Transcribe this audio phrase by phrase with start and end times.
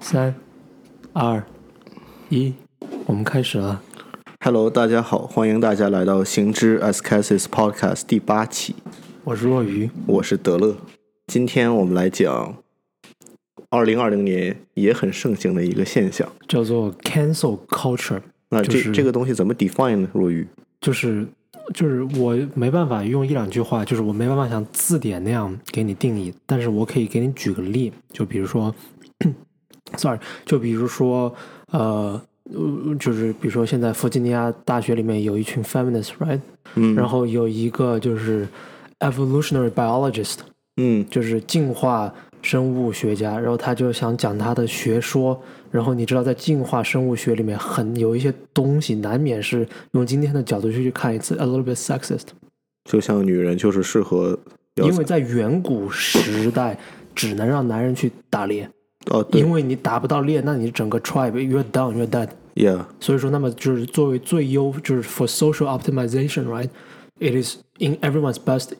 [0.00, 0.34] 三、
[1.12, 1.42] 二、
[2.28, 2.52] 一，
[3.06, 3.82] 我们开始了。
[4.40, 8.74] Hello，大家好，欢迎大家来到《行之 Ascasis Podcast》第八期，
[9.24, 10.76] 我是若愚，我是德乐。
[11.26, 12.56] 今天我们来讲
[13.70, 16.30] 二零二零年也很盛行的一个现象。
[16.46, 18.20] 叫做 cancel culture，
[18.50, 20.08] 那这、就是这个东西怎么 define 呢？
[20.12, 20.46] 若愚，
[20.80, 21.26] 就是
[21.72, 28.74] 就是我没办法用一两句话，就是我没办法像字典那样给你定义，但是我可以给你举个例，就比如说
[29.96, 31.34] ，sorry，就比如说
[31.70, 32.20] 呃。
[32.52, 36.38] 呃，就是比如说，现在弗吉尼亚大学里面有一群 feminists，right？
[36.74, 38.46] 嗯，然后有一个就是
[38.98, 40.40] evolutionary biologist，
[40.76, 45.42] 嗯就是进化生物学家，然后他就想讲他的学说。
[45.70, 52.26] 然后你知道，在进化生物学里面，很有一些东西难免是用今天的角度去去看，it's a little bit sexist。
[52.84, 54.38] 就像女人就是适合
[54.74, 56.78] 因为在远古时代，
[57.14, 58.68] 只能让男人去打猎，
[59.07, 62.29] 哦对因为你打不到猎，那你整个 tribe you're done, you're dead。
[62.55, 66.69] ，yeah，所以说，那么就是作为最优，就是 for social optimization, right?
[67.19, 68.73] It is in everyone's best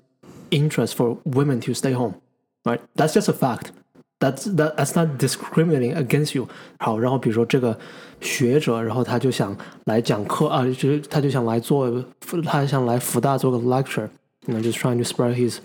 [0.50, 2.16] interest for women to stay home,
[2.64, 2.80] right?
[2.96, 3.72] That's just a fact.
[4.20, 6.50] That's that that's not discriminating against you.
[6.80, 7.78] 好，然后比如说这个
[8.20, 12.04] 学者，然后他就想来讲课啊，就是他就想来做，
[12.44, 14.10] 他想来福大做个 lecture,
[14.46, 15.60] you know, just trying to spread his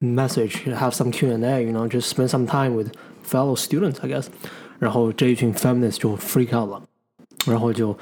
[0.00, 2.88] message, have some Q and A, you know, just spend some time with
[3.27, 4.27] fellow students, I guess.
[4.79, 6.83] 然后这一群 feminists 就 freak out 了。
[7.45, 7.97] 然后就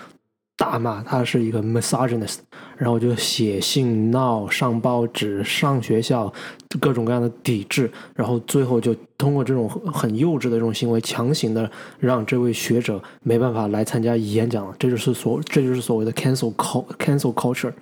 [0.58, 2.38] 大骂他是一个 misogynist，
[2.78, 6.34] 然后就写信闹、上报纸、上学校，
[6.80, 14.76] 各种各样的抵制，然后最后就通过这种很幼稚的这种行为，强行的让这位学者没办法来参加演讲了。
[14.80, 17.74] 这就是所这就是所谓的 cancel cancel culture。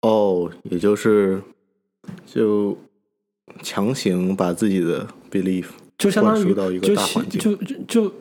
[0.00, 1.40] 哦，也就是
[2.26, 2.76] 就
[3.62, 5.66] 强行把自己的 belief
[5.98, 8.12] 就相当于就就就就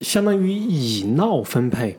[0.00, 1.96] 相当于以闹分配，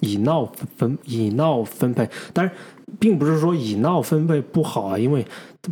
[0.00, 0.44] 以闹
[0.76, 2.52] 分以闹分配，但是
[2.98, 5.26] 并不是说以闹分配不好啊，因为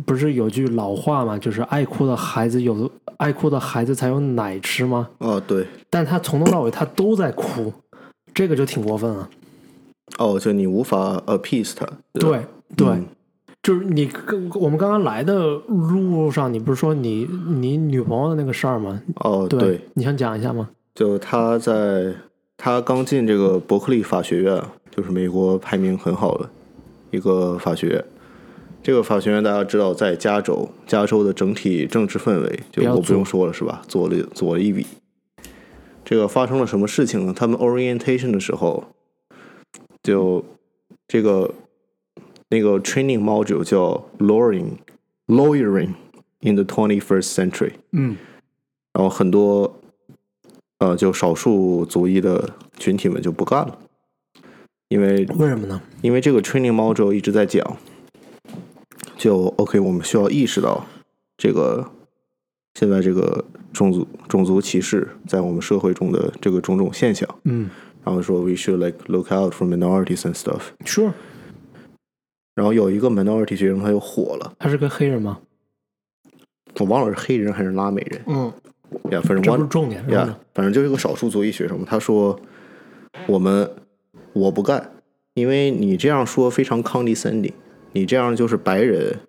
[0.05, 5.09] 不是有句老话嘛，就是爱哭的孩子有爱哭的孩子才有奶吃吗？
[5.19, 7.71] 哦对，但他从头到尾他都在哭，
[8.33, 9.29] 这个就挺过分了。
[10.17, 12.41] 哦就你无法 appease 他，吧对
[12.75, 12.87] 对。
[12.87, 13.05] 嗯
[13.67, 19.01] 就是你跟我们刚刚来的路上，你不是说你你女朋友的那个事儿吗？
[19.17, 20.69] 哦对，对，你想讲一下吗？
[20.95, 22.15] 就他在
[22.55, 26.49] 他刚进这个伯克利法学院，就是美国排名很好的
[27.11, 28.05] 一个法学院。
[28.81, 33.81] 这个法学院大家知道，在加州，加州的整体政治氛围，就我不用说了是吧？
[33.85, 34.87] 左了左了一笔。
[36.05, 37.33] 这个发生了什么事情呢？
[37.35, 38.85] 他们 orientation 的时候，
[40.01, 40.45] 就
[41.05, 41.53] 这个
[42.48, 44.76] 那个 training module 叫 lawyering
[45.26, 45.94] lawyering
[46.40, 47.72] in the 21st century。
[47.92, 48.16] 嗯
[48.92, 49.80] 然后很多
[50.78, 53.78] 呃，就少数族裔的群体们就不干了，
[54.88, 55.80] 因为为什么呢？
[56.02, 57.78] 因为这个 training module 一直在讲，
[59.16, 60.84] 就 OK，我们需要意识到
[61.38, 61.88] 这个
[62.74, 67.70] 现在这个种族种族歧视在我们社会中的这个种种现象，嗯
[68.04, 70.60] 然后说 we should like look out for minorities and stuff。
[70.84, 71.12] ，Sure，
[72.57, 75.37] 然后有一个 minority 学生他就火了，他是个黑人吗？
[76.79, 78.51] 我忘了是黑人还是拉美人嗯，
[79.11, 80.03] 呀，反正这不是重点。
[80.07, 80.39] 然后呀？
[80.55, 81.85] 反正就是一个少数族裔学生嘛。
[81.87, 82.39] 他说
[83.29, 83.71] ：“我们
[84.33, 84.91] 我不干，
[85.35, 87.53] 因为你这样说非常 condescending，
[87.91, 89.19] 你这样就是白人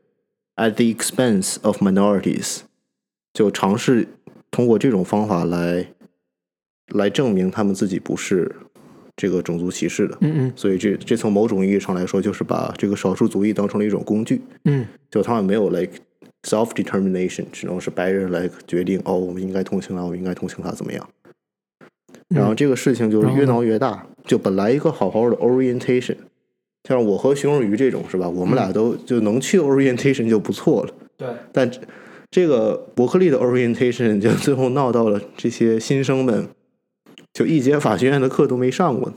[0.56, 2.60] at the expense of minorities，
[3.34, 4.08] 就尝试
[4.50, 5.88] 通过这种方法来
[6.94, 8.56] 来证明他们自己不是
[9.18, 10.16] 这个种族歧视的。
[10.22, 15.92] 嗯嗯所以这这从某种意义上来说，就是把这个少数族裔当成了一种工具，嗯就他们没有 like
[16.44, 21.06] self determination，只能是白人来决定哦，我们应该同情他，我们应该同情他怎么样。
[22.28, 26.16] 然后嗯，这个事情就是越闹越大，就本来一个好好的 orientation，
[26.88, 28.28] 像我和熊若鱼这种是吧？
[28.28, 30.94] 我们俩都就能去 orientation 就不错了。
[31.16, 31.80] 对，但这
[32.30, 36.46] 这个伯克利的 orientation 就最后闹到了这些新生们，
[37.32, 39.16] 就一节法学院的课都没上过呢，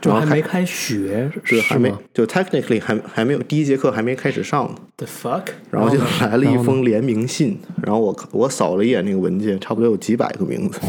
[0.00, 4.78] 就还还没开学是还没吗就 technically 还还没有第一节课还没开始上呢。
[4.96, 5.46] ？The fuck？
[5.70, 10.80] 然后就来了一封联名信，然后我我扫了一眼那个文件，差不多有几百个名字，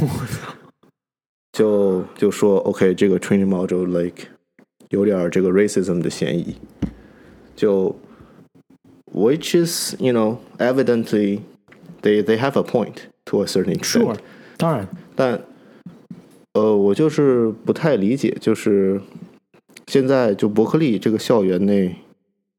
[1.54, 4.28] 就就说 OK，这个 training module like
[4.90, 6.56] 有点这个 racism 的嫌疑，
[7.56, 7.96] 就
[9.14, 11.40] which is you know evidently
[12.02, 14.18] they they have a point to a certain extent，Sure，
[14.58, 15.42] 当然，但
[16.56, 19.00] 呃，我就是不太理解，就是
[19.88, 21.94] 现在就伯克利这个校园内，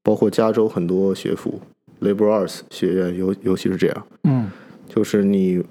[0.03, 1.59] 包括加州很多学府
[2.03, 4.51] liberal arts 学院，尤尤其是这样，嗯
[4.87, 5.65] 就是你，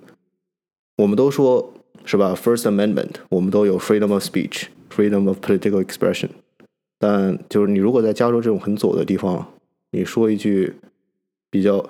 [0.98, 1.72] 我们都说
[2.04, 6.30] 是吧？First Amendment，我们都有 freedom of speech，freedom of political expression。
[6.98, 9.54] 但就是你如果在加州这种很左的地方，
[9.92, 10.74] 你说一句
[11.52, 11.88] 比较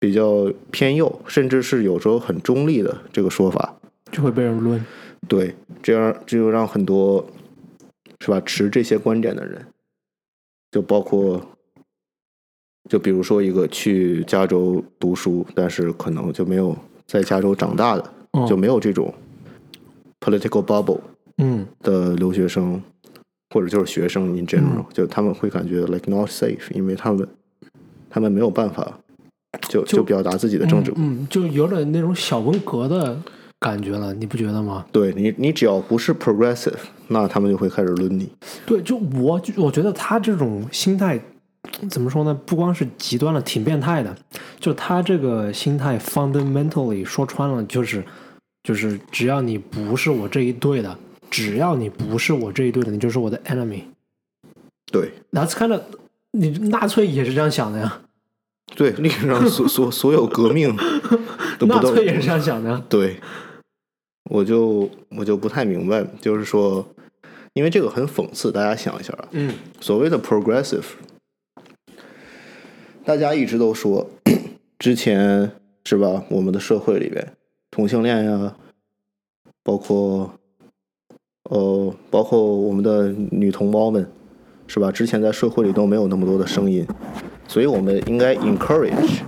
[0.00, 3.76] 比较偏右，甚至是有时候很中立的这个说法，
[4.10, 4.80] 就会被人抡。
[5.28, 7.24] 对，这样这就让很多
[8.20, 9.64] 是吧持这些观点的人，
[10.70, 11.40] 就包括
[12.88, 16.76] 就比如说一个去加州读书，但是可能就没有
[17.06, 19.12] 在加州长大的，哦就没有这种
[20.20, 21.00] political bubble
[21.38, 22.80] 嗯的留学生，
[23.50, 27.28] 或者就是学生 in general，、就他们会感觉 like not safe，因为他们
[28.08, 29.00] 他们没有办法
[29.68, 30.92] 就就就表达自己的政治。
[30.92, 33.20] 嗯，嗯就有点那种小文革的
[33.58, 34.84] 感觉了，你不觉得吗？
[34.92, 36.76] 对你，你只要不是 progressive，
[37.08, 38.30] 那他们就会开始抡你。
[38.66, 41.18] 对，就我我觉得他这种心态
[41.88, 42.34] 怎么说呢？
[42.46, 44.14] 不光是极端了，挺变态的。
[44.60, 48.04] 就他这个心态，fundamentally 说穿了就是
[48.62, 50.96] 就是，只要你不是我这一队的，
[51.30, 53.82] 只要你不是我这一队的，你就是我的 enemy。
[54.92, 55.80] 对 That's kind of
[56.30, 58.00] 你纳粹也是这样想的呀，
[58.76, 60.76] 对，历史上所所所有革命
[61.60, 62.82] 纳粹也是这样想的呀。
[62.88, 63.18] 对，
[64.28, 66.86] 我就我就不太明白，就是说，
[67.54, 70.84] 因为这个很讽刺，大家想一下啊，嗯所谓的 progressive，
[73.04, 74.08] 大家一直都说，
[74.78, 75.50] 之前
[75.84, 76.24] 是吧？
[76.28, 77.32] 我们的社会里边，
[77.70, 78.56] 同性恋呀，
[79.62, 80.32] 包括
[81.48, 84.10] 呃，包括我们的女同胞们，
[84.66, 84.90] 是吧？
[84.90, 86.84] 之前在社会里都没有那么多的声音，
[87.46, 89.20] 所以我们应该 encourage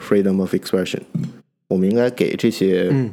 [0.00, 1.00] freedom of expression，
[1.68, 3.12] 我们应该给这些嗯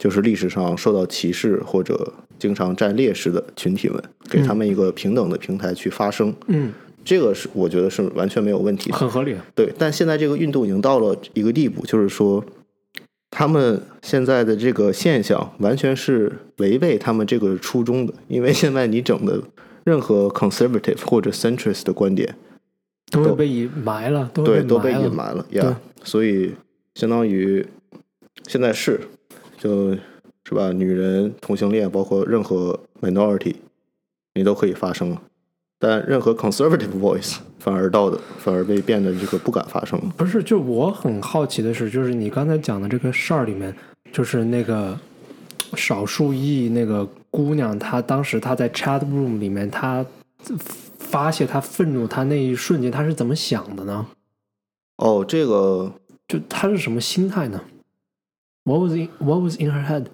[0.00, 6.34] 就是历史上受到歧视或者经常占劣势的群体们，给他们一个平等的平台去发声。
[6.46, 6.72] 嗯，
[7.04, 8.96] 这个是我觉得是完全没有问题的。
[8.96, 9.36] 很合理。
[9.54, 12.42] 对，但现在这个运动已经到了一个地步，就是说，
[13.30, 19.42] 他们现在的这个现象完全是违背他们这个初衷的，因为现在你整的
[19.84, 22.34] 任何 conservative 或者 centrist 的观点，
[23.12, 25.78] 都被隐埋了，对，都被隐瞒了呀。
[26.02, 26.54] 所以
[26.94, 27.66] 相当于
[28.46, 28.98] 现在是
[29.60, 29.90] 就
[30.46, 33.56] 是吧，女人、同性恋，包括任何 minority，
[34.34, 35.20] 你都可以发声了。
[35.78, 40.12] 但任何 conservative voice 反而到的，反而被变得这个不敢发声了。
[40.16, 43.74] 不是，就我很好奇的是，就是你刚才讲的这个事儿里面，
[44.10, 44.98] 就是那个
[45.74, 50.04] 少数裔那个姑娘，她当时她在 chat room 里面，她
[50.98, 54.06] 发泄她愤怒，她那一瞬间她是怎么想的呢？
[54.96, 55.92] 哦，这个
[56.28, 57.60] 就她是什么心态呢
[58.63, 60.07] ？What was in What was in her head？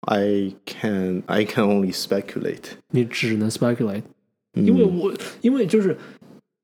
[0.00, 2.78] I can I can only speculate。
[2.90, 4.02] 你只能 speculate，
[4.54, 5.12] 嗯因为我
[5.42, 5.96] 因为就是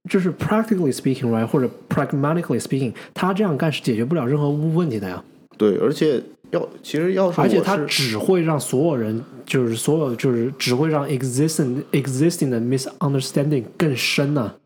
[0.08, 5.22] 就是 practically speaking right 或者 pragmatically speaking，她这样干是解决不了任何问题的呀。
[5.58, 6.22] 对，而且
[6.52, 14.56] 要其实要是而且它我是只会让所有人，就是所有就是只会让 existing existing 的 misunderstanding 更深呢、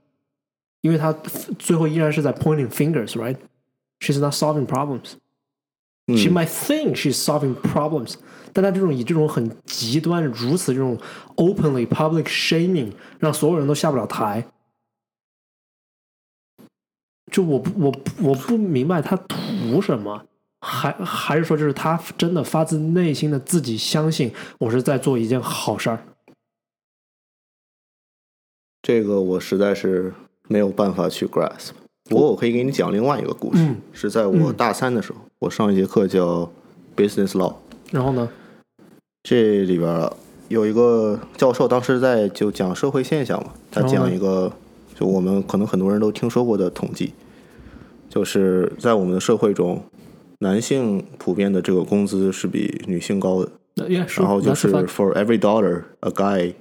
[0.82, 1.12] 因为它
[1.58, 2.68] 最后依然是在 pointing
[4.03, 5.13] fingers，right？She's not solving problems.
[6.07, 8.15] 嗯 She might think she's solving problems，
[8.51, 10.97] 但她这种以这种很极端、如此这种
[11.37, 14.45] openly public shaming，让所有人都下不了台。
[17.31, 20.25] 就我不我不我不明白她图什么，
[20.59, 26.05] 还还是说就是她真的发自内心的自己相信我是在做一件好事儿。
[28.81, 30.13] 这个我实在是
[30.49, 31.71] 没有办法去 grasp。
[32.05, 36.51] 不过我可以给你讲另外一个故事，嗯是在我嗯大三的时候，我上一节课叫
[36.95, 37.53] business law，
[37.91, 38.29] 然后呢，
[39.23, 40.09] 这里边
[40.49, 44.51] 有一个教授，当时在就讲社会现象嘛，他讲一个
[44.93, 47.13] 就我们可能很多人都听说过的统计，
[48.09, 49.81] 就是在我们的社会中，
[50.39, 53.51] 男性普遍的这个工资是比女性高的
[53.87, 56.53] ，yeah, sure, 然后就是 for every dollar a guy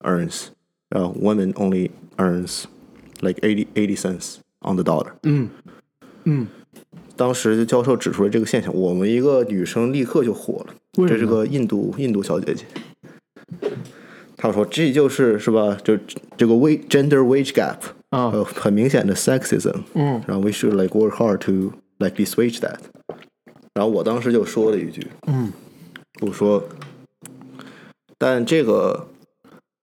[0.00, 0.48] earns，
[0.90, 2.64] 然后 women only earns
[3.20, 5.12] like eighty eighty cents on the dollar。
[5.22, 5.48] 嗯
[6.24, 6.46] 嗯，
[7.16, 10.74] 当时教授指出了这个现象，我们一个女生立刻就火了，
[11.08, 12.64] 这是个印度印度小姐姐。
[14.36, 15.76] 她说这就是是吧？
[15.82, 15.96] 就
[16.36, 17.78] 这个 wage gender wage gap，
[18.10, 19.74] 啊呃，很明显的 sexism。
[19.94, 22.78] 嗯然后 we should like work hard to like dissuade that。
[23.74, 25.52] 然后我当时就说了一句，嗯
[26.20, 26.62] 我说，
[28.18, 29.08] 但这个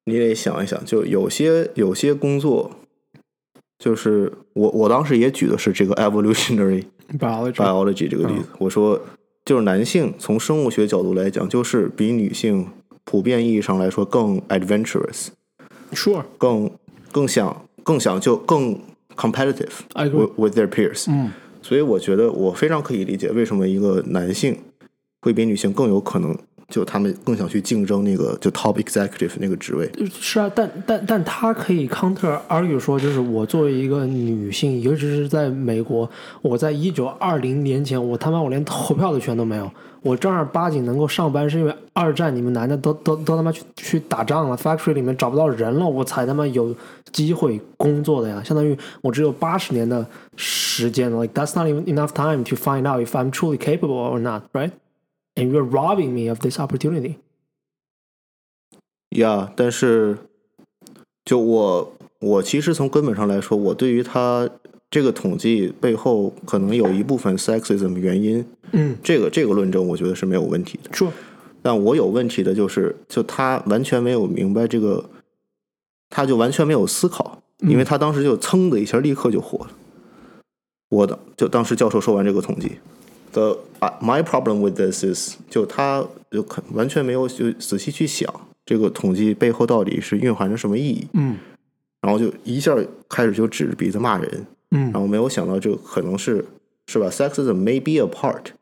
[0.05, 2.72] 你得想一想，就有些有些工作，
[3.77, 9.00] 就是我我当时也举的是这个 evolutionary，biology biology 这个例子，我说
[9.44, 12.67] 就是男性从生物学角度来讲，就是比女性
[13.03, 16.72] 普遍意义上来说更 adventurous，sure，更
[17.12, 18.79] 更想更想就更
[19.15, 21.05] competitive with with their peers。
[21.10, 21.32] 嗯。
[21.62, 24.55] 所以我觉得我非常可以理解为什么一个男性
[25.22, 29.89] 会比女性更有可能，就他们更想去竞争那个就 top executive 那个职位。
[30.10, 36.10] 是啊，但但但他可以 counter argue 说，就是我作为一个女性，尤其是在美国，
[36.41, 39.69] 我在一九二零年前，我他妈我连投票的权都没有，
[40.01, 46.75] 我正儿八经能够上班，是因为二战你们男的都都都他妈去去打仗了，factory 里面找不到人了，我才他妈有
[47.12, 48.41] 机会工作的呀。
[48.43, 50.05] 相当于我只有八十年的
[50.36, 54.72] 时间，like that's not even enough time to find out if I'm truly capable or not, right?
[55.36, 57.15] And you're robbing me of this opportunity.
[59.10, 60.18] Yeah，但是
[61.24, 64.50] 就我我其实从根本上来说，我对于他
[64.89, 70.94] 这个统计背后可能有一部分 sexism 原因，嗯，这个这个论证我觉得是没有问题的。
[70.94, 71.12] 说
[71.62, 75.10] 但我有问题的就是，就他完全没有明白这个，
[76.10, 79.72] 他就完全没有思考，因为他当时就噌的一下立刻就火了。
[80.89, 82.80] 我的就当时教授说完这个统计
[83.35, 88.32] ，the uh, my problem with this is 就他就可完全没有就仔细去想
[88.64, 91.37] 这个统计背后到底是蕴含着什么意义，嗯
[92.00, 92.75] 然后就一下
[93.09, 96.44] 开始就指着鼻子骂人，嗯然后没有想到这个可能是
[96.87, 97.09] 是吧？
[97.11, 98.52] Sexism may be a part,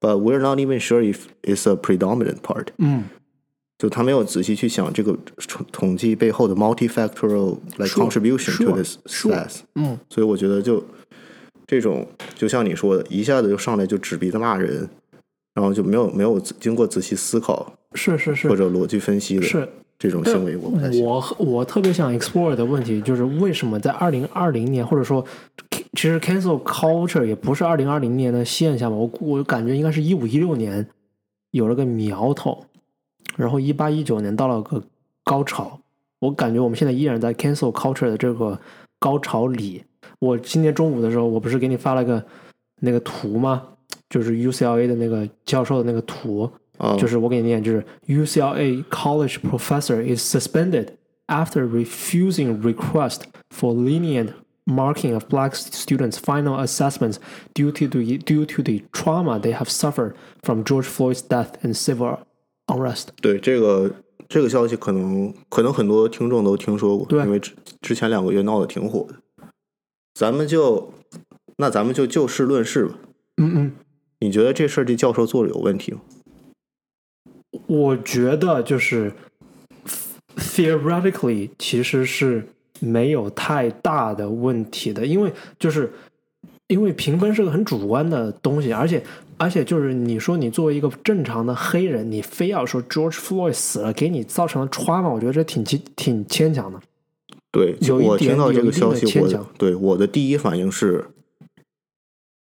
[0.00, 2.68] but we're not even sure if it's a predominant part。
[2.78, 3.04] 嗯
[3.78, 5.16] 就他没有仔细去想这个
[5.46, 9.32] 统统计背后的 multifactorial like Sure, contribution to sure, this sure.
[9.32, 10.82] stats，嗯所以我觉得就
[11.73, 14.87] 这种就像你说的，一下子就上来就指鼻子骂人，
[15.55, 19.67] 然后就没有没有经过仔细思考是是是或者逻辑分析的是。
[19.97, 21.09] 这种行为，我不太喜欢。
[21.09, 25.25] 我我特别想 explore 的问题就是为什么在二零二零年，或者说
[25.93, 28.97] 其实 cancel culture 也不是二零二零年的现象吧？
[28.97, 30.87] 我我感觉应该是一五一六年
[31.51, 32.65] 有了个苗头，
[33.35, 34.83] 然后一八一九年到了个
[35.23, 35.79] 高潮。
[36.19, 38.59] 我感觉我们现在依然在 cancel culture 的这个
[38.99, 39.83] 高潮里。
[40.18, 42.24] 我今天中午的时候，我不是给你发了个
[42.80, 43.62] 那个图吗？
[44.08, 50.88] 就是 UCLA 的那个教授的那个图，啊，就是我给你念，就是 UCLA college professor is suspended
[51.26, 54.30] after refusing request for lenient
[54.64, 57.16] marking of black students' final assessments
[57.54, 61.74] due to the due to the trauma they have suffered from George Floyd's death and
[61.74, 62.18] civil
[62.66, 63.08] unrest。
[63.20, 63.90] 对这个
[64.28, 67.52] 这个消息，可能可能很多听众都听说过，对因为之
[67.82, 69.14] 之前两个月闹得挺火的。
[70.13, 70.93] 咱们就
[71.57, 72.95] 那咱们就就事论事吧。
[73.37, 73.71] 嗯嗯，
[74.19, 76.01] 你觉得这事儿这教授做的有问题吗？
[77.67, 79.11] 我觉得就是
[80.37, 82.47] theoretically 其实是
[82.79, 85.91] 没有太大的问题的，因为就是
[86.67, 89.03] 因为评分是个很主观的东西，而且
[89.37, 96.79] 而且就是你说你作为一个正常的黑人，你非要说 George Floyd 死了给你造成了 trauma，我觉得这挺牵挺牵强的。
[97.53, 99.29] 对，有一点我听到这个消息，我
[99.59, 101.05] 对我的第一反应是，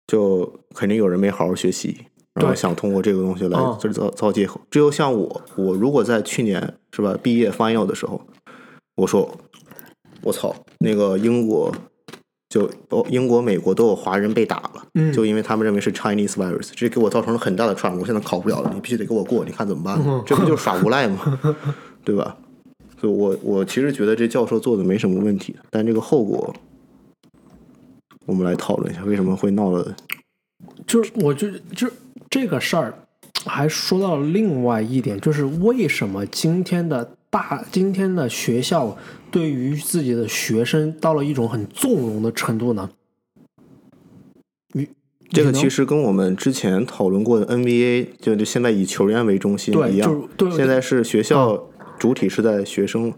[0.08, 1.96] 就肯定有人没好好学习，
[2.34, 4.60] 然后对想通过这个东西来嗯制造造借口。
[4.72, 8.20] 只有像我，我如果在去年是吧毕业 final 的时候，
[8.96, 9.38] 我说
[10.24, 11.72] 我操，那个英国
[12.50, 20.02] 就哦英国、美国都有华人被打了，嗯就因为他们认为是 Chinese virus，这给我造成了很大的 trauma，我现在考不了了，你必须得给我过，你看怎么办？
[20.04, 21.40] 嗯这不就是耍无赖吗？
[22.04, 22.36] 对吧？
[23.00, 26.56] 所以我我其实觉得这教授做的没什么问题，但这个后果，
[28.26, 29.96] 我们来讨论一下为什么会闹了。
[30.88, 31.88] 就是我就就
[32.30, 32.94] 这个事儿，
[33.46, 38.98] 还说到了另外一点，就是为什么今天的大今天的学校
[39.30, 42.90] 对于自己的学生到了一种很纵容的程度呢？
[44.74, 44.88] 你
[45.30, 53.14] 这个其实跟我们之前讨论过的 NBA，就就现在以球员为中心对一样现在是学校主体是在学生。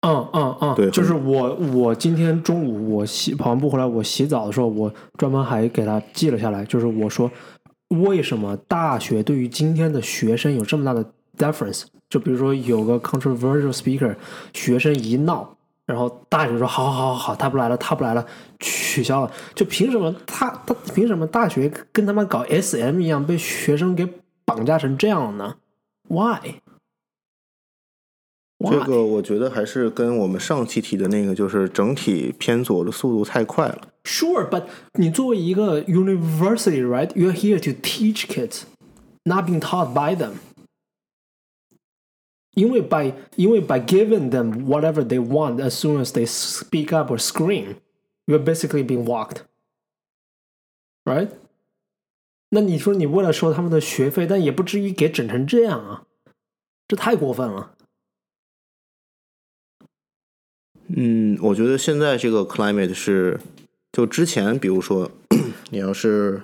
[0.00, 7.28] 嗯嗯嗯，对就是我我今天中午我洗跑完步回来，我洗澡的时候，我专门还给他记了下来，就是我说
[7.88, 11.04] 为什么大学对于今天的学生有这么大的
[11.36, 11.84] deference？
[12.08, 14.14] 就比如说有个 controversial speaker，
[14.54, 18.24] 学生一闹，然后大学说好好好好好，他不来了，他不来了，
[18.60, 24.08] 取消了，就凭什么他他凭什么大学跟他们搞 SM 一样被学生给
[24.44, 25.56] 绑架成这样了呢
[26.08, 26.60] ？Why？
[28.59, 33.89] 这个我觉得还是跟我们上期提的那个，就是整体偏左的速度太快了。
[34.05, 34.63] Sure, but
[34.93, 37.09] 你作为一个 university, right?
[37.13, 38.63] You're here to teach kids,
[39.25, 40.35] not being taught by them.
[42.55, 47.11] 因为 by 因为 by giving them whatever they want as soon as they speak up
[47.11, 47.75] or scream,
[48.27, 49.41] you're basically being walked.
[51.03, 51.29] Right?
[52.49, 56.03] 那你说你为了收他们的学费，但也不至于给整成这样啊，
[56.87, 57.75] 这太过分了。
[60.88, 63.38] 嗯，我觉得现在这个 climate 是，
[63.92, 65.10] 就之前比如说
[65.70, 66.42] 你要是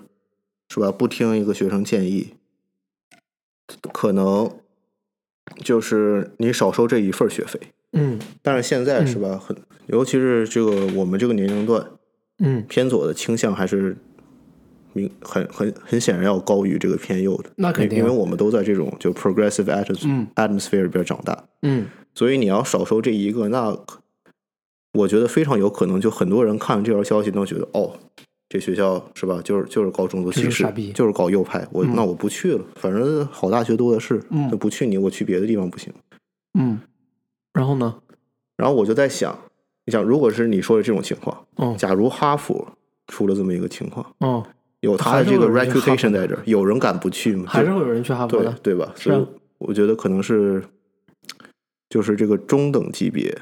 [0.69, 0.93] 是吧？
[0.93, 2.35] 不听一个学生建议，
[3.93, 4.51] 可能
[5.63, 7.59] 就是你少收这一份学费。
[7.93, 8.19] 嗯。
[8.43, 11.87] 但是现在是吧，很尤其是这个我们这个年龄段，
[12.39, 13.97] 嗯，偏左的倾向还是
[14.93, 17.51] 明很很很显然要高于这个偏右的。
[17.57, 19.71] 那肯定啊因为我们都在这种就 progressive
[20.05, 20.27] 嗯。
[20.35, 21.87] atmosphere 里边长大，嗯。
[22.15, 23.77] 所以你要少收这一个，那
[24.95, 27.93] 我觉得非常有可能就很多人看了这条消息都觉得哦。
[28.47, 29.41] 这学校是吧？
[29.43, 31.67] 就是就是搞种族歧视就是搞右派。
[31.73, 34.23] 我、那我不去了，反正好大学多的是。
[34.31, 35.93] 嗯不去你，我去别的地方不行。
[36.57, 36.79] 嗯，
[37.53, 37.97] 然后呢？
[38.57, 39.37] 然后我就在想，
[39.87, 42.69] 你想，如果是你说的这种情况，哦假如哈佛
[43.09, 44.47] 出了这么一个情况，哦，
[44.81, 47.47] 有他的这个 reputation 在这儿，有人敢不去吗？
[47.49, 48.53] 还是会有人去哈佛对的。
[48.63, 48.93] 对吧？
[48.95, 49.27] 所以
[49.59, 50.63] 我觉得可能是，
[51.89, 53.37] 就是这个中等级别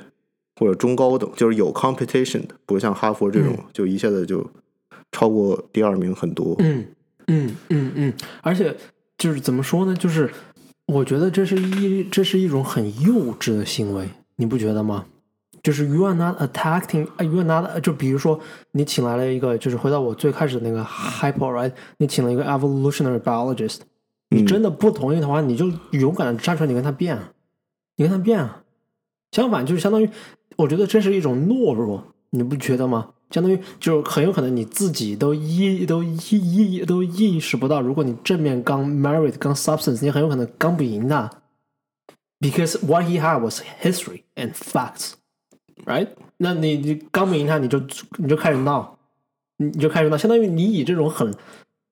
[0.56, 4.49] 或者中高等，就是有 competition 的，不像哈佛这种、就一下子就
[5.11, 6.54] 超过第二名很多。
[6.59, 6.87] 嗯
[7.26, 8.76] 嗯嗯嗯，而且
[9.16, 9.94] 就是怎么说呢？
[9.94, 10.30] 就是
[10.87, 15.06] 我觉得这是一这是一种很幼稚的行为，你不觉得吗？
[15.62, 18.40] 就是 you are not attacking, you are not 就比如说
[18.73, 23.78] 你请来了一个，就是回到我最开始的那个 hypo right，你请了一个 evolutionary biologist，
[24.30, 27.32] 你真的不同意的话，你就勇敢的站出来，你跟他辩啊，
[27.97, 28.59] 你跟他辩啊。
[29.30, 30.11] 相反，就是相当于，
[30.62, 33.09] 我觉得这是一种懦弱，你不觉得吗？
[33.31, 41.31] 相当于就是很有可能你自己都意都意意都意识不到，如果你正面刚 merit 刚 substance，你很有可能刚不赢他
[42.38, 46.09] ，because what he had was history and facts，right？
[46.37, 47.81] 那你你刚不赢他，你就
[48.19, 48.99] 你就开始闹，
[49.57, 51.35] 你就开始闹，相当于你以这种很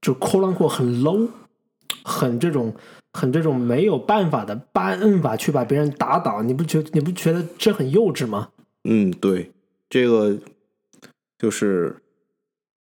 [0.03, 1.27] 就哐啷哐很 low，
[2.05, 2.75] 很这种
[3.15, 8.51] 很这种没有办法的办法去把别人打倒，你不觉你不觉得这很幼稚吗？
[8.85, 9.51] 嗯，对，
[9.89, 10.39] 这个
[11.39, 11.97] 就是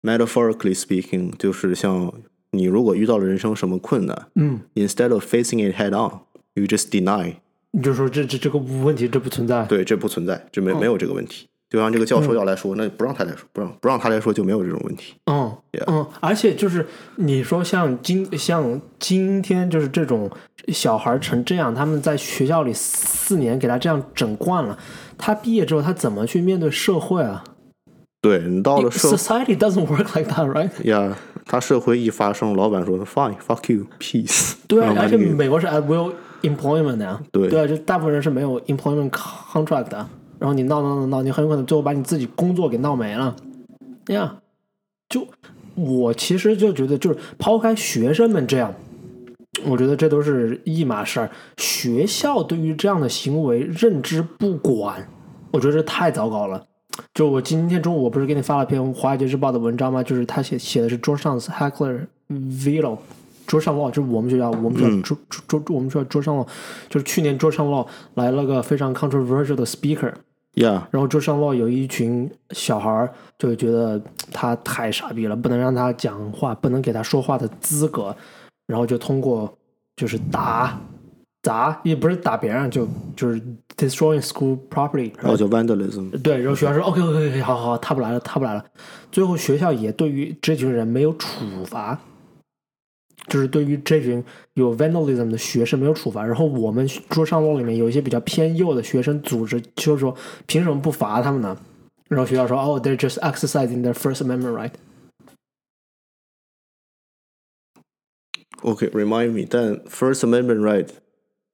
[0.01, 2.11] metaphorically speaking，就是像
[2.51, 7.35] 你如果遇到了人生什么困难嗯，，instead of facing it head on，you just deny，
[7.71, 9.65] 你就说这这这个问题这不存在。
[9.65, 11.47] 对，这不存在，这没嗯没有这个问题。
[11.67, 15.15] 就像这个教授要来说，那不让他来说，不让不让他来说就没有这种问题。
[15.25, 15.51] 嗯.
[15.87, 20.31] 嗯，而且就是你说像今像今天就是这种
[20.69, 24.77] 小孩成这样，他们在学校里四年给他这样整惯了，
[25.17, 27.43] 他毕业之后他怎么去面对社会啊？
[28.21, 30.69] 对你到了社？Society doesn't work like that, right？
[30.83, 37.47] 呀，他社会一发生，老板说 fine fuck you peace，对啊，而且美国是 at will employment 的呀，对。
[37.47, 39.97] 对啊，就大部分人是没有 employment contract 的，
[40.39, 43.35] 然后你闹闹闹闹，你很有可能最后把你自己工作给闹没了，
[44.07, 44.37] 呀、
[45.07, 45.27] 就
[45.75, 48.73] 我其实就觉得，就是抛开学生们这样，
[49.63, 51.29] 我觉得这都是一码事儿。
[51.57, 55.07] 学校对于这样的行为认知不管，
[55.51, 56.65] 我觉得这太糟糕了。
[57.13, 60.01] 就我今天中午我不是给你发了篇《华尔街日报》的文章吗？
[60.01, 62.97] 就是他写写的是 Georgetown's Heckler Velo。
[63.47, 66.47] 桌上 law 就是我们学校，我们学校桌桌桌我们学校桌上 law
[66.89, 70.11] 就是去年桌上 law 来了个非常 controversial 的 speaker，
[70.55, 78.15] 呀，然后桌上 law 有一群小孩儿就觉得他太傻逼了，不能让他讲话，不能给他说话的资格，
[78.67, 79.57] 然后就通过
[79.95, 80.79] 就是打
[81.43, 83.41] 砸，也不是打别人，就就是
[83.77, 88.65] destroying school property，然后就 vandalism，对，然后学校说 OK OK OK，好好好，他不来了，他不来了。
[89.11, 91.99] 最后学校也对于这群人没有处罚，
[93.27, 94.23] 就是对于这群
[94.55, 96.25] 有 vandalism 的学生没有处罚。
[96.25, 100.15] 然后我们桌上 law 里面有一些比较偏右的学生组织，就是说
[100.47, 101.55] 凭什么不罚他们呢？
[102.09, 104.71] 然后学校说哦、t h e y r e just exercising their First Amendment right。
[108.64, 110.86] OK，remind me，但 First Amendment right。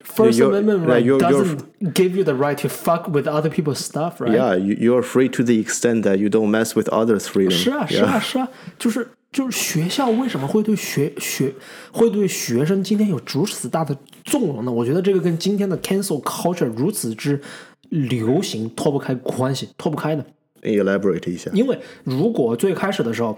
[0.05, 3.27] First You're- Amendment yeah, right you're- you're- doesn't give you the right to fuck with
[3.27, 4.31] other people's stuff, right?
[4.37, 7.51] Yeah, you you're free to the extent that you don't mess with others' freedom.
[7.51, 8.05] 是啊，是 Yeah.
[8.05, 11.53] 啊，是啊，就是就是学校为什么会对学学
[11.91, 14.71] 会对学生今天有如此大的纵容呢？
[14.71, 17.41] 我觉得这个跟今天的 cancel culture 如此之
[17.89, 20.25] 流行脱不开关系，脱不开的。
[20.63, 21.51] Elaborate 一下。
[21.53, 23.37] 因为如果最开始的时候，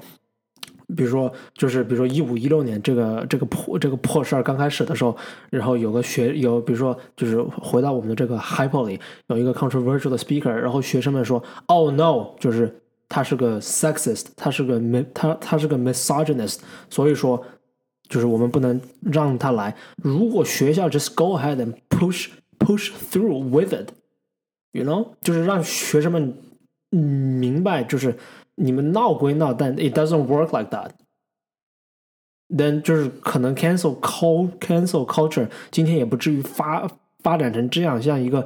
[0.96, 5.16] 比如说就是比如说一五一六年这个这个破这个破事儿刚开始的时候，
[5.50, 17.44] 然后有个学有比如说就是回到我们的这个 hypo 里有一个 controversial 的 speaker，然后学生们说，Oh no，就是他是个 sexist，他是个 m 他他是个 misogynist，所以说
[18.08, 19.76] 就是我们不能让他来。
[19.98, 26.36] 如果学校 just go ahead and push push through with it，you know，就是让学生们
[26.90, 28.16] 明白，就是
[28.56, 30.92] 你们闹归闹，但 it doesn't work like that。
[32.50, 36.88] then 就是可能 cancel cul cancel culture 今天也不至于发
[37.20, 38.46] 发展成这样，像一个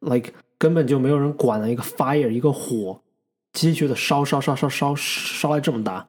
[0.00, 3.00] like 根本就没有人管的一个 fire 一个火，
[3.52, 6.08] 继续的烧烧烧烧烧烧来这么大。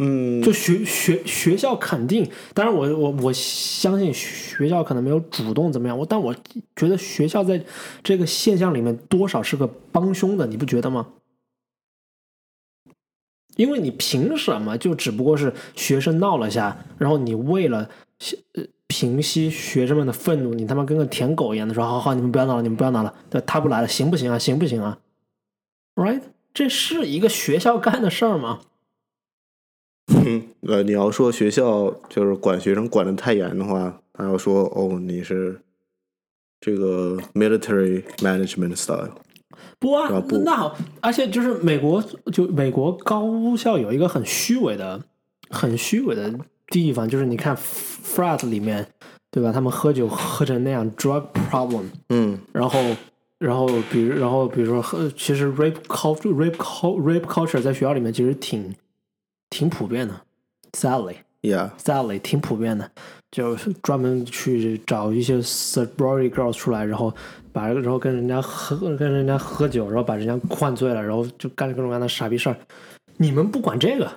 [0.00, 6.34] 嗯，就学学学校肯定，当然我我我相信学校可能没有主动怎么样，我但我
[6.76, 7.64] 觉得学校在
[8.02, 11.08] 这个现象里面多少是个帮凶的，你不觉得吗？
[13.58, 17.90] 因为你凭什么就只不过是学生闹了下，然后你为了
[18.86, 23.12] 平息学生们的愤怒，你他妈跟个舔狗一样的说好好你们不要闹了，你们不要闹了，
[23.44, 24.38] 他不来了，行不行啊？
[24.38, 25.00] 行不行啊
[25.96, 26.22] ？Right，
[26.54, 28.60] 这是一个学校干的事儿吗？
[30.62, 35.60] 呃，你要说学校就是管学生管的太严的话，他要说哦，你是
[36.60, 39.10] 这个 military management style。
[39.78, 40.08] 不啊
[40.44, 45.00] 那好，而且就是美国，就美国高校有一个很虚伪的、
[45.50, 46.32] 很虚伪的
[46.68, 48.86] 地方，就是你看 frat 里面，
[49.30, 49.52] 对吧？
[49.52, 52.38] 他们喝酒喝成那样，drug problem，嗯。
[52.52, 52.80] 然后，
[53.38, 58.74] 然后比如，然后比如说喝，其实 rape culture、rape cul rape culture 在学校里面其实挺
[59.48, 60.14] 挺普遍的
[60.72, 62.90] ，sadly，yeah，sadly 挺普遍的，
[63.30, 67.14] 就是专门去找一些 sorority girls 出来，然后
[67.58, 72.56] 把然后跟人家喝跟人家喝酒，然后把人家灌醉了，然后就干各种各样的傻逼事儿。
[73.16, 74.08] 你们不管这个，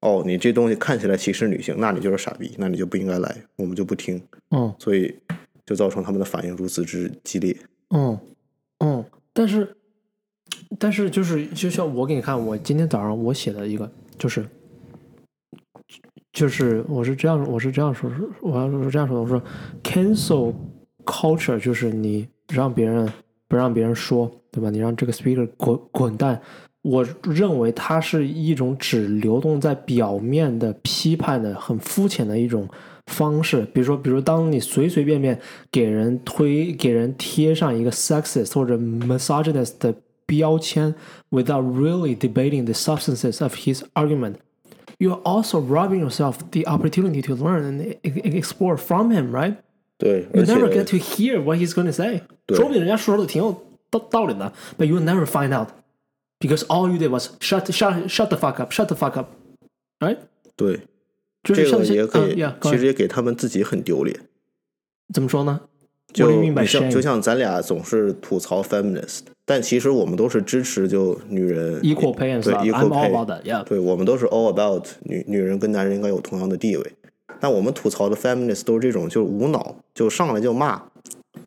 [0.00, 4.22] 哦，你这东西看起来歧视女性，那你就是傻逼，那你就不应该来，我们就不听。
[4.50, 4.74] 哦。
[4.78, 5.14] 所以
[5.66, 7.56] 就造成他们的反应如此之激烈。
[7.90, 8.18] 嗯，
[8.80, 9.76] 嗯，但是，
[10.78, 14.44] 但是就是，就像我给你看，我今天早上我写的一个，就是，
[16.32, 18.10] 就是我是这样，我是这样说，
[18.42, 19.42] 我要是这样说的，我说
[19.82, 20.52] cancel
[21.04, 23.10] culture 就是你让别人
[23.46, 24.70] 不让别人说，对吧？
[24.70, 26.40] 你让这个 speaker 滚滚蛋。
[26.82, 32.66] 我认为它是一种只流动在表面的批判的、很肤浅的一种
[33.08, 33.62] 方式。
[33.74, 35.38] 比如说，比如当你随随便便
[35.72, 39.94] 给人推、给人贴上一个 sexist 或者 misogynist 的
[40.27, 40.95] 标签，
[41.31, 47.81] without really debating the substances of his argument。You're also robbing yourself the opportunity to learn and
[47.81, 49.55] e- e- explore from him, right?
[49.97, 52.21] 对， You 而且 never get to hear what he's going to say.
[52.45, 53.51] 对说不定人家说的挺有
[53.89, 55.69] 道道理的，but you'll never find out
[56.39, 59.27] because all you did was shut shut shut the fuck up, shut the fuck up,
[59.99, 60.17] right?
[60.55, 60.81] 对
[61.43, 64.17] 就是这像那些嗯个也给， ，yeah，其实也给他们自己很丢脸。
[65.13, 65.59] 怎么说呢？
[66.13, 66.91] 就 What do you mean by 你像 shame?
[66.91, 72.66] 就像咱俩总是吐槽 feminist， 但其实我们都是支持就女人 Equal pay and 对 stuff.
[72.66, 73.42] equal I'm all pay about that.
[73.44, 73.64] Yeah.
[73.64, 76.92] 对我们都是 all about 女女人跟男人应该有同样的地位。
[77.40, 80.82] 但我们吐槽的 feminist 都是这种，就是无脑，就上来就骂，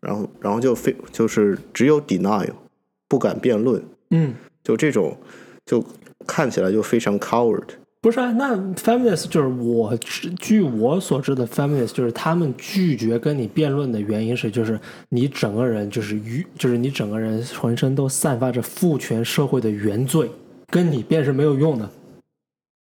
[0.00, 2.50] 然后然后就非就是只有 denial，
[3.06, 4.34] 不敢辩论，嗯，
[4.64, 5.16] 就这种
[5.64, 5.84] 就
[6.26, 7.62] 看起来就非常 coward。
[8.02, 9.96] 不是啊，那 feminist 就是我
[10.40, 14.78] 据我所知的 feminist 就是他们拒绝跟你辩论的原因是，就是
[15.10, 20.28] 你整个人就是愚，就是你整个人浑身都散发着父权社会的原罪，
[20.68, 21.88] 跟你辩是没有用的。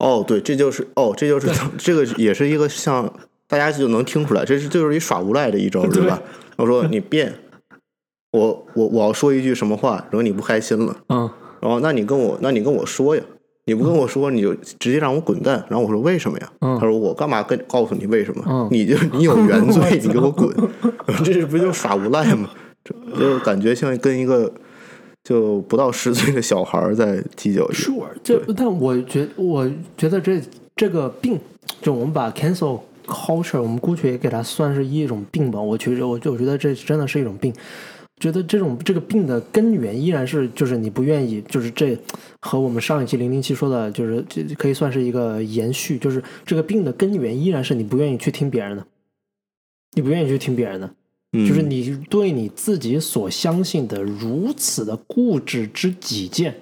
[0.01, 3.11] 哦，对，这就是哦，这就是 这个也是一个像
[3.47, 6.03] 大家就能听出来，这是这就是一耍无赖的一招，对。
[6.03, 6.21] 对吧？
[6.57, 7.33] 我说你辩，
[8.33, 13.23] 我我我要说一句什么话，然后你不开心了，嗯，然后那你跟我那你跟我说呀，
[13.67, 15.65] 你不跟我说，你就直接让我滚蛋。
[15.69, 16.53] 然后我说为什么呀？
[16.61, 18.43] 嗯他说我干嘛跟告诉你为什么？
[18.49, 20.49] 嗯你就你有 原罪，你给我滚！
[21.25, 22.49] 这是不就耍无赖吗？
[23.19, 24.53] 就感觉像跟一个
[25.25, 27.75] 就不到十岁的小孩在计较一样。
[27.75, 30.41] Sure，这但我觉我觉得这
[30.77, 31.39] 这个病，
[31.83, 35.61] 就我们把 cancel culture，我们姑且给它算是一种病吧。
[35.61, 37.53] 我觉得我就我觉得这真的是一种病。
[38.19, 41.97] 觉得这种这个病的根源依然是就是你不愿意，就是这
[42.41, 48.87] 和我们上一期零零七说的，就是这可以算是一个延续，就是这个病的根源依然是你不愿意去听别人的，
[49.93, 50.91] 你不愿意去听别人的，
[51.33, 56.55] 嗯，就是你对你自己所相信的如此的固执之己见，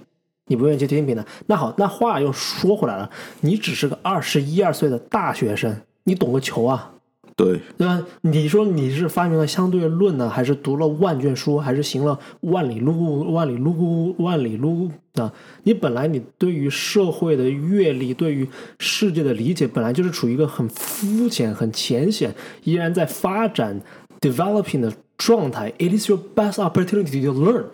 [0.47, 1.31] 你不愿意去听别人的。
[1.47, 3.09] 那好，那话又说回来了，
[3.43, 6.94] 你只是个二十一二岁的大学生，你懂个球啊？
[7.37, 8.07] 对，对吧？
[8.21, 15.33] 你说你是发明了相对论呢，还是读了万卷书，还是行了万里路、万里路、万里路啊？
[15.65, 23.81] 你本来你对于社会的阅历，对于世界的理解，本来就是处于一个很肤浅、很浅显，依然在发展
[24.21, 25.73] developing 的状态。
[25.79, 27.65] It is your best opportunity to learn,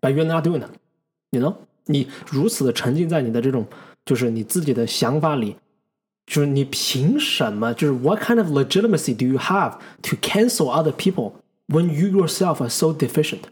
[0.00, 0.70] but you're not doing it.
[1.30, 3.66] You know，你如此的沉浸在你的这种
[4.06, 5.56] 就是你自己的想法里。
[6.31, 7.73] 就是你凭什么？
[7.73, 11.33] 就是 What kind of legitimacy do you have to cancel other people
[11.67, 13.43] when you yourself are so deficient？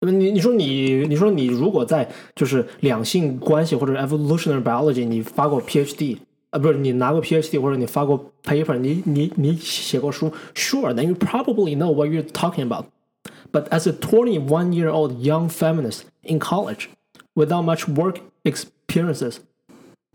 [0.00, 6.18] 你你说你你说你如果在就是两性关系或者 evolutionary biology 你发过 PhD
[6.50, 12.86] 啊，不是你拿过 PhD 或者你发过 paper，你你你写过书，Sure，then you probably know what you're talking about.
[13.52, 16.88] But as a 21 year old young feminist in college
[17.34, 19.36] without much work experiences,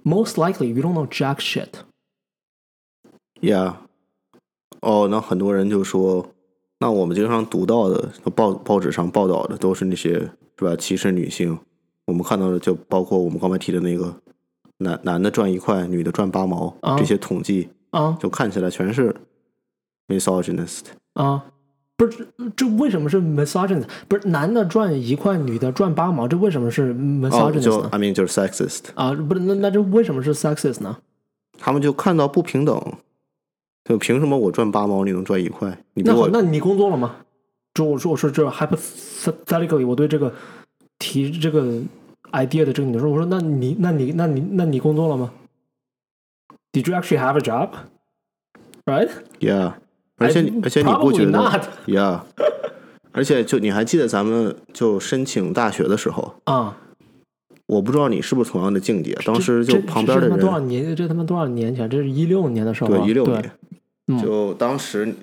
[0.05, 1.71] most likely you don't know jack shit.
[3.41, 3.75] Yeah，
[4.81, 6.29] 哦，那很多人就说，
[6.79, 11.59] 那我们经常读到的报报纸上报道的都是那些是吧歧视女性，
[12.07, 14.15] 我们看到的就包括我们刚才提的那个
[14.79, 19.15] 男男的赚一块，女的赚八毛、啊这些统计，啊就看起来全是
[20.09, 20.85] misogynist。
[21.15, 21.52] 啊，
[22.05, 23.85] 不是这为什么是 misogynist？
[24.09, 30.99] 不是男的赚一块，女的赚八毛，这为什么是哦，misogynist 就呢？I mean 就是 sexist，啊，不是那那这为什么是 sexist 呢？
[31.59, 32.81] 他们就看到不平等，
[33.85, 35.79] 就凭什么我赚八毛你能赚一块？
[35.95, 37.15] 你那好，我那你工作了吗？
[37.75, 40.35] 就我说我说这 hypothetically，我对这个
[40.99, 41.81] 提这个
[42.33, 45.33] idea 的这个你说，我说那你那你那你那你工作了吗
[46.73, 47.71] ？Did you actually have a job?
[48.85, 49.11] Right?
[49.38, 49.75] yeah，
[50.22, 51.38] 而且你而且你不觉得
[51.87, 52.20] yeah，
[53.12, 56.78] 而且就你还记得咱们就申请大学的时候，啊，
[57.66, 60.96] 我不知道你是不是同样的境界，当时就旁边的人多少人，年？
[60.96, 61.88] 这他妈多少年前？
[61.88, 63.52] 这是一六年的时候啊，对一六年，
[64.08, 65.14] 嗯就当时，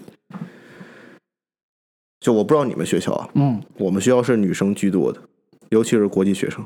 [2.20, 5.20] 就我不知道你们学校啊，嗯我们学校是女生居多的，
[5.70, 6.66] 尤其是国际学生。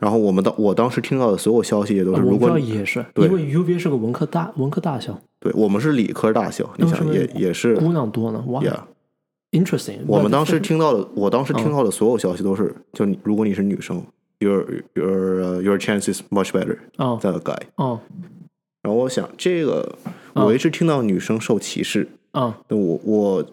[0.00, 8.44] 然后我们当我当时听到的所有消息也都是，如果校也是，因为 UVA 是个文科大文科大校，对我们是理科大校，你想也也是姑娘多呢。
[8.48, 8.80] 哇，yeah。
[9.52, 10.00] ，interesting。
[10.06, 14.02] 我们当时听到的，我当时听嗯到的所有消息都是，就你如果你是女生
[14.40, 17.58] ，your your、uh, your chance is much better 哦 than a guy。
[17.76, 18.00] 哦
[18.82, 19.96] 然后我想，这个
[20.34, 23.44] 嗯我一直听到女生受歧视，啊那我我，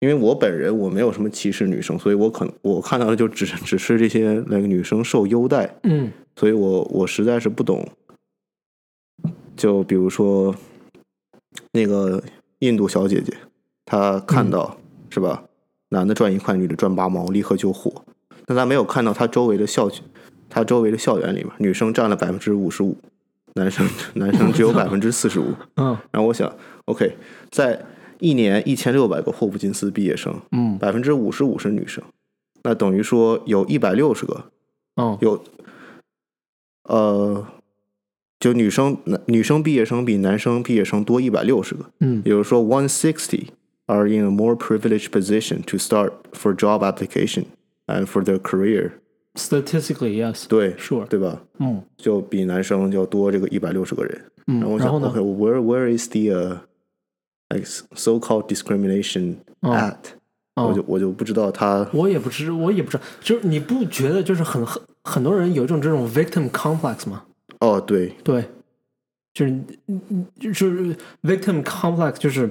[0.00, 7.86] 因为我本人我没有什么歧视女生，所以我可能我看到的就只是只是这些那个女生受优待，嗯所以我我实在是不懂。
[9.56, 10.54] 就比如说
[11.72, 12.22] 那个
[12.60, 13.36] 印度小姐姐，
[13.84, 14.76] 她看到、
[15.10, 15.44] 是吧，
[15.90, 18.04] 男的赚一块，女的赚八毛，立刻就火。
[18.46, 20.02] 但她没有看到她周围的校区，
[20.48, 22.96] 她周围的校园里面，女生占了百分之五十五，
[23.54, 25.54] 男生 男生只有百分之四十五。
[25.76, 26.50] 嗯然后我想
[26.86, 27.16] ，OK，
[27.50, 27.84] 在
[28.18, 32.02] 一年一千六百个霍普金斯毕业生，嗯百分之五十五是女生，
[32.64, 34.44] 那等于说有一百六十个
[34.96, 35.42] 哦有，
[36.84, 37.46] 呃，
[38.41, 43.47] 就女生男女生毕业生比男生毕业生多一百六十个，嗯也就是说，one sixty
[43.87, 47.45] are in a more privileged position to start for job application
[47.87, 48.91] and for their career。
[49.35, 51.41] ，statistically yes，对， sure，对吧？
[51.59, 54.21] 嗯就比男生就多这个一百六十个人。
[54.47, 55.07] 嗯然后，我想然后呢？
[55.07, 56.57] ，OK，where、where is the、uh,
[57.49, 59.93] like so-called discrimination 哦 at？、
[60.55, 67.23] 哦我就我就不知道他我也不知，我也不知道，就是你不觉得就是很很很多人有一种这种 victim complex 吗？
[67.62, 68.44] 哦，对，对，
[69.32, 69.56] 就是
[70.40, 72.50] 就是 victim complex，就是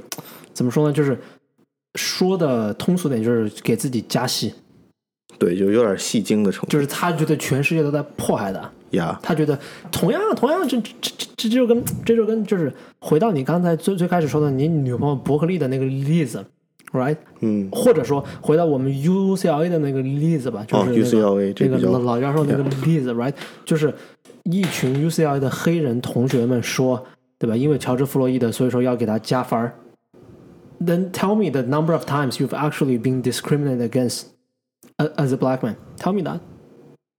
[0.53, 0.93] 怎么说呢？
[0.93, 1.17] 就是
[1.95, 4.53] 说的通俗点，就是给自己加戏，
[5.37, 9.19] 对，就有点戏精的成分就是他觉得全世界都在迫害他，呀。
[9.21, 9.59] 他觉得
[9.91, 16.45] 同样同样这这这这就跟这就跟就是回到你刚才最最开始说的你女朋友伯克利的那个例子
[16.93, 17.17] ，right？
[17.41, 23.33] 嗯，或者说回到我们 UCLA 的那个例子吧，就是哦那个、UCLA 这那个老老教授那个例子，right？
[23.65, 23.93] 就是
[24.43, 27.05] 一群 UCLA 的黑人同学们说，
[27.37, 27.55] 对吧？
[27.55, 29.73] 因为乔治·弗洛伊德，所以说要给他加分儿。
[30.83, 34.23] then tell me the number of times you've actually been discriminated against
[34.97, 35.75] as a black man.
[35.97, 36.39] Tell me that.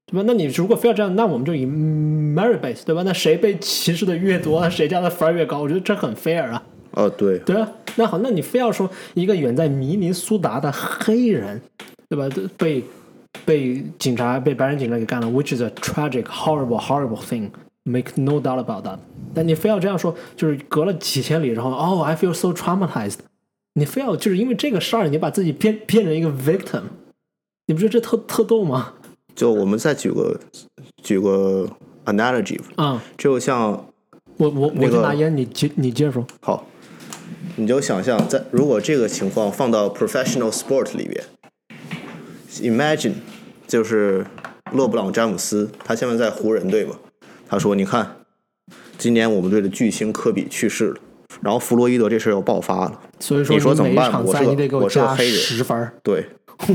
[0.07, 0.25] 对吧？
[0.27, 3.03] 那你如果非要这样，那我们就以 merit base，对吧？
[3.05, 6.63] 那谁被歧视的越多，谁家的分儿越高，我觉得这很 fair 啊。
[6.93, 11.63] 哦，对，对啊，那好，那你非要说一个远在明尼苏达的黑人，
[12.09, 12.29] 对吧？
[12.59, 12.85] 被
[13.45, 17.51] 被警察被白人警察给干了，which is a tragic, horrible, horrible thing.
[17.85, 18.99] Make no doubt about that.
[19.35, 23.19] 但你非要这样说，就是隔了几千里，然后哦、i feel so traumatized。
[23.75, 26.83] 你非要就是因为这个事儿，你把自己变变成一个 victim，
[27.67, 28.93] 你不觉得这特特逗吗？
[29.35, 30.39] 就我们再举个
[31.03, 31.69] 举个
[32.05, 33.73] analogy，啊、就像
[34.37, 36.25] 我我我那个去拿烟，你接你接着说。
[36.43, 36.67] 好，
[37.57, 41.25] 你就想象在如果这个情况放到 professional sport 里边
[42.61, 43.15] ，imagine
[43.67, 44.27] 就是
[44.73, 46.97] 勒布朗詹姆斯，他现在在湖人队嘛，
[47.49, 48.17] 他说你看，
[48.99, 50.97] 今年我们队的巨星科比去世了，
[51.41, 55.95] 然后弗洛伊德这事儿要爆发了，所以说你说怎么办我是个我是个黑人十分儿。
[56.03, 56.27] 对。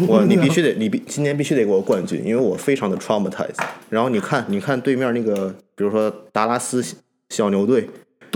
[0.05, 3.55] 我你必须得，你必今年必须得给我冠军，因为我非常的 traumatized。
[3.89, 6.83] 然后你看，你看对面那个，比如说达拉斯
[7.29, 7.89] 小牛队，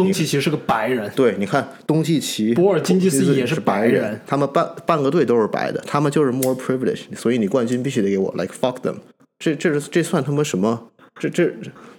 [0.03, 8.95] 东契奇是个白人，对，你看东契奇、博尔津基斯也是是白人，人他们半半个队都是白的，他们就是 more privilege，所以你冠军必须得给我，like fuck them。
[9.39, 10.87] 这这是这算他妈什么？
[11.19, 11.51] 这这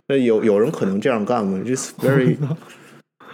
[0.08, 2.36] 这有有人可能这样干吗？Just very。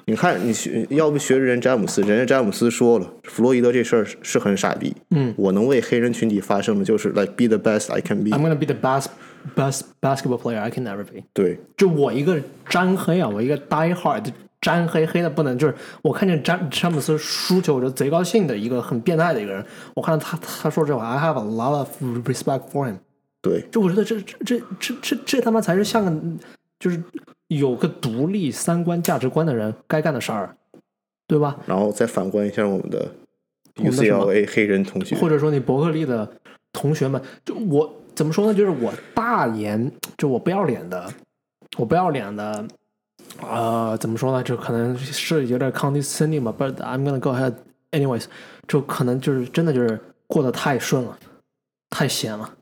[0.07, 4.95] 你看，你学要不学人詹姆斯，人家詹姆斯说了，弗洛伊德这事儿是是很傻逼。
[5.11, 8.31] 嗯，我能为黑人群体发声的，就是 like be the best I can be。
[8.31, 9.09] I'm gonna be the best
[9.55, 11.25] best basketball player I can ever be。
[11.35, 14.25] 对，就我一个沾黑啊，我一个 die hard
[14.61, 19.65] 沾黑黑的不能，就是我看见詹詹姆斯输球我就贼高兴的一个很变态的一个人。
[19.95, 22.97] 我看到他他说这话，I have a lot of respect for him。
[23.41, 26.13] 对，就我觉得这这这这这这他妈才是像个
[26.81, 27.01] 就是
[27.47, 30.57] 有个独立三观价值观的人该干的事儿，
[31.29, 31.57] 对吧？
[31.67, 33.09] 然后再反观一下我们的
[33.77, 36.29] UCLA 黑人同学，或者说你伯克利的
[36.73, 38.53] 同学们，就我怎么说呢？
[38.53, 41.09] 就是我大言，就我不要脸的，
[41.77, 42.67] 我不要脸的，
[43.42, 44.44] 呃，怎么说呢？
[44.44, 47.54] 就可能是有点 condescending 吧，but I'm gonna go ahead
[47.92, 48.26] anyways，
[48.68, 51.18] 就可能就是真的就是过得太顺了，
[51.90, 52.54] 太闲了。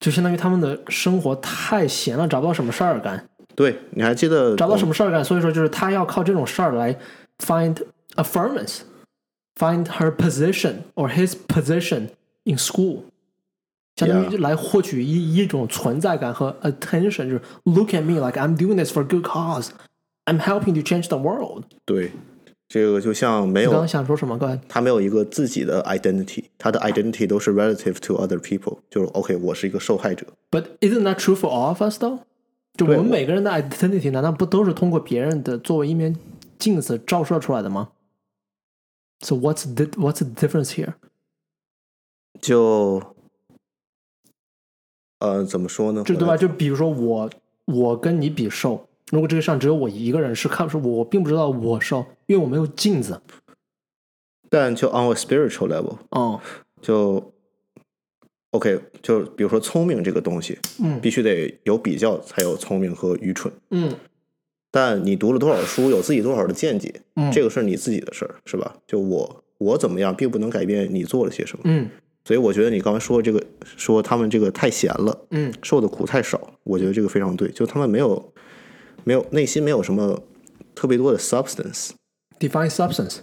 [0.00, 4.88] 就相当于他们的生活太闲了，找不到什么事儿干，对，你还记得找不到什么？
[4.88, 6.96] 么事儿干，所以说就是他要靠这种事儿来
[7.38, 7.82] find
[8.14, 12.10] affirmance，find her position or his position
[12.44, 13.02] in school，
[13.96, 14.40] 相当于 Yeah.
[14.40, 20.80] 来获取一一种存在感和 attention，就是 look at me like I'm doing this for a good cause，I'm helping to
[20.80, 21.64] change the world。
[21.84, 22.12] 对，
[22.68, 24.38] 这个就像没你刚刚有想说什么？
[24.38, 30.26] 哥，他没有一个自己的 identity，他的 identity 都是 relative to other people，就是 OK，我是一个受害者。
[30.50, 32.20] But isn't that true for all of us though？
[32.76, 36.14] 就我对们每个人的 identity 难道不都是通过别人的作为一面
[36.58, 37.88] 镜子照射出来的吗？
[39.20, 40.94] So what's the what's the difference here？
[42.40, 43.02] 就
[45.23, 46.03] 呃，怎么说呢？
[46.03, 46.35] 就对吧？
[46.35, 47.29] 就比如说我
[47.63, 53.21] 我跟你比瘦，如果这个上只有我一个人是看，不出我并不知道我瘦，因为我没有镜子。
[54.49, 56.41] 但就 on a spiritual level，哦，
[56.81, 57.33] 就
[58.51, 63.51] OK，就比如说聪明这个东西，嗯必须得有比较才有聪明和愚蠢。
[63.71, 63.95] 嗯
[64.69, 68.75] 但你读了多少书，有自己多少的见解，嗯这个是你自己的事儿，是吧？
[68.85, 71.63] 就我我怎么样，并不能改变你做了些什么。
[71.65, 71.89] 嗯
[72.25, 73.43] 所以我觉得你刚才说这个，
[73.75, 77.49] 说他们这个太闲了，嗯受的苦太少，我觉得这个非常对。
[77.49, 78.33] 就他们没有
[79.03, 80.21] 没有内心没有什么
[80.73, 81.91] 特别多的 substance。
[82.39, 83.17] ，define substance。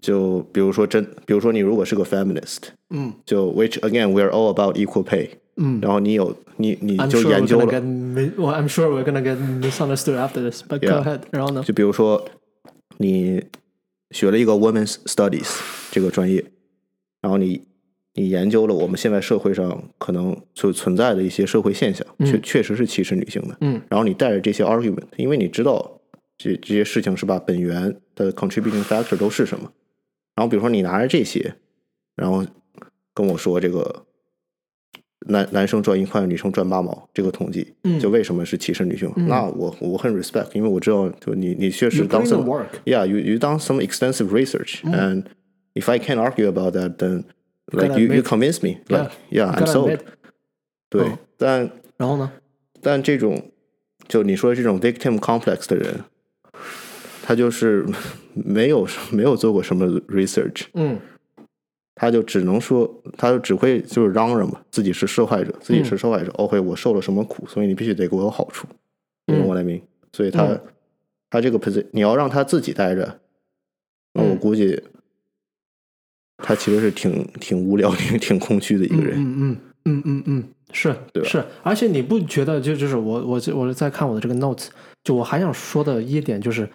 [0.00, 2.58] 就比如说真，比如说你如果是个 feminist，
[2.90, 9.36] 嗯就 which again we are all about equal pay，嗯然后你有你你就研 we're 究了 I'm sure we're gonna get
[9.36, 10.62] misunderstood after this.
[10.62, 11.20] But go ahead.
[11.30, 11.62] 然后呢？
[11.62, 12.26] 就比如说，
[12.98, 13.42] 你
[14.10, 15.58] 学了一个 Women's Studies
[15.90, 16.44] 这个专业，
[17.20, 17.62] 然后你
[18.20, 23.56] 你研究了我们现在社会上可能就存在的一些社会现象，确确实是歧视女性的。
[23.62, 26.00] 嗯然后你带着这些 argument，因为你知道
[26.36, 29.72] 这这些事情是吧，本源的 contributing factor 都是什么。
[30.36, 31.54] 然后比如说你拿着这些，
[32.14, 32.44] 然后
[33.14, 34.04] 跟我说这个
[35.28, 39.10] 男男生赚一块，女生赚八毛这个统计，嗯就为什么是歧视女性？
[39.16, 42.68] 嗯那我我很 respect，因为我知道就你你确实当 some the work.
[42.84, 45.24] yeah you you done some extensive research and
[45.74, 47.24] if I can't argue about that then
[47.72, 49.98] like you you convince me like yeah I'm sold
[50.88, 52.32] 对哦，但然后呢？
[52.82, 53.50] 但这种
[54.08, 56.04] 就你说这种 victim complex 的人，
[57.22, 57.86] 他就是
[58.34, 60.98] 没有没有做过什么 research，嗯
[61.94, 66.32] 他就只能说，他就只会就是嚷嚷嘛，自己是受害者，自己是受害者。
[66.36, 68.66] OK，我受了什么苦，所以你必须得给我有好处，
[69.26, 69.82] 我来明？
[70.12, 70.60] 所以他、嗯
[71.32, 73.20] 他这个 position，你要让他自己待着，
[74.14, 74.82] 那我估计
[76.39, 79.17] 他其实是挺挺无聊、挺挺空虚的一个人。
[79.17, 84.67] 嗯嗯嗯嗯嗯，是对吧是，而且你不觉得就就是我我我在看我的这个 notes，
[85.03, 86.67] 就我还想说的一点就是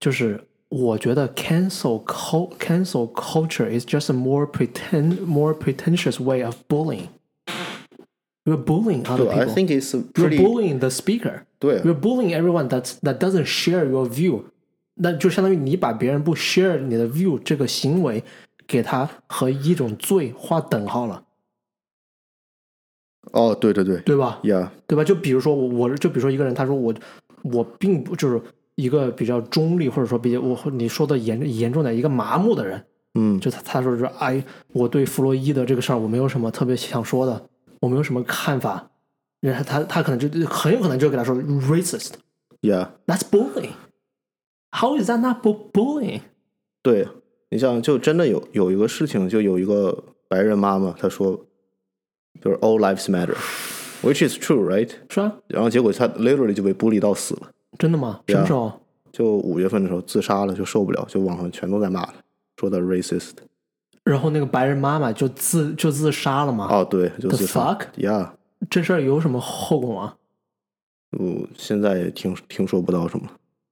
[0.00, 0.38] 就是
[0.68, 7.08] 我觉得 cancel cul cancel culture is just a more pretend more pretentious way of bullying.
[8.44, 9.54] You're bullying other 对，I people.
[9.54, 11.42] think it's a You're pretty bullying the speaker.
[11.58, 14.44] 对 You're bullying everyone that that doesn't share your view.
[14.94, 18.22] 那就相当于你把别人不 share 你的 view 这个行为，
[18.67, 21.23] 给他和一种罪划等号了，
[23.31, 25.03] 哦，对对对对吧？，Yeah，对吧？
[25.03, 26.93] 就比如说我，我就比如说一个人，他说我
[27.43, 28.41] 我并不就是
[28.75, 34.43] 一个比较中立，或者说比较我你说的严严重点，一个麻木的人，嗯，就他他说是哎，
[34.73, 37.49] 我对弗洛伊德这个事儿我没有什么特别想说的，
[37.79, 38.91] 我没有什么看法，
[39.39, 42.13] 然后他他可能就很有可能就给他说 racist。
[42.61, 43.73] Yeah，That's bullying.
[44.71, 46.21] How is that not bu- bullying?
[46.81, 47.07] 对
[47.49, 51.45] 你像就真的有有一个事情，就有一个白人妈妈，她说
[52.41, 54.91] 就是 All lives matter，which is true，right？
[55.09, 57.51] 是啊，然后结果她 literally 就被孤立到死了。
[57.77, 58.21] 真的吗？
[58.27, 58.71] 什么时候？
[59.11, 62.13] 就五月份的时候自杀了，就受不了，就网上全都在骂他，
[62.57, 63.31] 说他 racist。
[64.03, 66.67] 然后那个白人妈妈就自就自杀了吗？
[66.69, 67.73] 哦，对，就自杀。
[67.73, 68.31] fuck？Yeah，
[68.69, 70.15] 这事儿有什么后果吗
[71.17, 73.27] 我现在也听听说不到什么。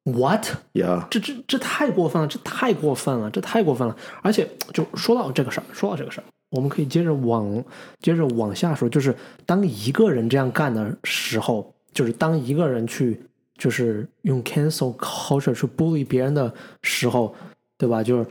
[0.05, 3.97] ？What？Yeah，这这这太过分了，这太过分了，这太过分了！
[4.21, 7.63] 而且就说到这个事儿，说到这个事儿，我们可以接着往
[7.99, 13.19] 接着往下说，就是当一个人这样干的时候，就是当一个人去
[13.57, 16.53] 就是用 cancel culture 去 bully 别人的
[16.83, 17.33] 时候，
[17.77, 18.03] 对吧？
[18.03, 18.25] 就是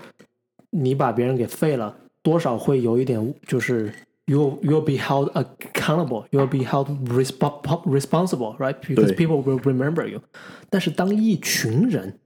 [0.70, 3.92] 你把别人给废了，多少会有一点就是
[4.25, 7.39] you you'll be held accountable, you'll be held resp
[7.85, 8.79] responsible, right?
[8.81, 10.21] Because 对 people will remember you.
[10.69, 12.19] 但是当一群人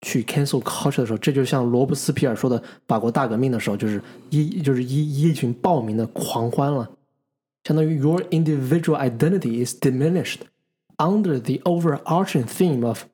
[0.00, 6.88] 去 cancel culture 的时候，这就像罗伯斯皮尔说的法国大革命的时候，就是一就是一一群暴民的狂欢了，
[7.64, 10.40] 相当于 your individual identity is diminished
[10.96, 13.04] under the overarching theme of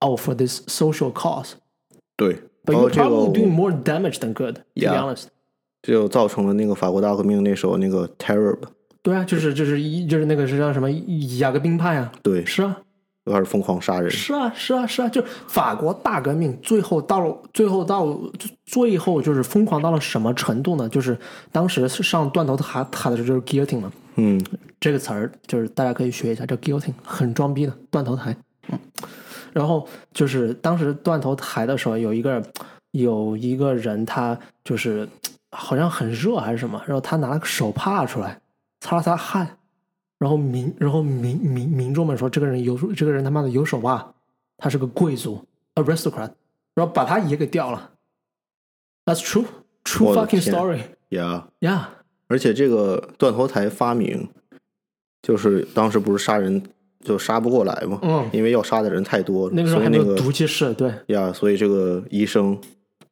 [0.00, 1.52] oh for this social cause.
[2.16, 2.38] 对。
[2.64, 5.02] But 然 you're 后这 probably 个 doing more damage than good, to be Yeah.
[5.02, 5.26] honest.
[5.81, 8.69] 这就造成了那个法国大革命那时候那个 terror 吧。
[9.01, 10.91] 对啊，就是就是一就是那个是叫什么
[11.39, 12.11] 雅各宾派啊？
[12.21, 12.77] 对，是啊，
[13.25, 14.11] 就开始疯狂杀人。
[14.11, 18.19] 是啊，是啊，是啊，就法国大革命最后到了最后到
[18.65, 20.89] 最后就是疯狂到了什么程度呢？
[20.89, 21.17] 就是
[21.53, 24.43] 当时上断头台台的时候就是 guillotine 嘛，嗯，
[24.79, 28.35] 这个词儿就是大家可以学一下，叫 guillotine，很装逼的断头台。
[28.69, 28.77] 嗯，
[29.53, 32.43] 然后就是当时断头台的时候，有一个
[32.91, 35.07] 有一个人，他就是
[35.51, 38.41] 好像很热还是什么，然后他拿了个手帕出来
[38.79, 39.57] 擦了擦汗，
[40.19, 44.13] 然后民然后民民民众们说这个人有这个人他妈的有手帕，
[44.57, 45.45] 他是个贵族
[45.75, 46.31] aristocrat，
[46.73, 47.91] 然后把他也给掉了。
[49.05, 49.45] That's true,
[49.83, 50.81] true fucking story.
[51.09, 51.85] Yeah，Yeah.
[52.27, 54.27] 而且这个断头台发明，
[55.21, 56.61] 就是当时不是杀人
[56.99, 62.59] 就杀不过来嘛，嗯因为要杀的人太多了，那个时候还没有毒气室，对，呀，所以这个医生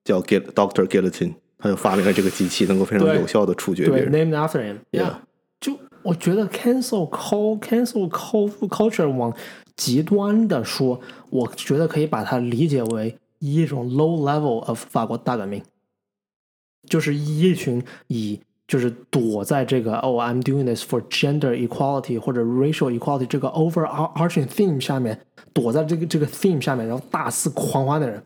[0.04, 1.36] 叫 Get Doctor Guillotine，
[1.66, 4.32] 他就发明了这个机器，能够非常有效的处决别对人。
[4.32, 4.76] ，named after him。
[4.92, 5.16] Yeah
[5.60, 9.36] 就我觉得 cancel cul cancel cul culture 往
[9.76, 11.00] 极端的说，
[11.32, 15.64] 我觉得可以把它理解为一种 low level of 法国大革命，
[16.88, 25.20] 就是一群以就是躲在这个 oh、I'm doing this for gender equality 或者 racial equality 这个 overarching theme 下面，
[25.52, 28.22] 躲在这个这个 theme 下面，然后大肆狂欢的人。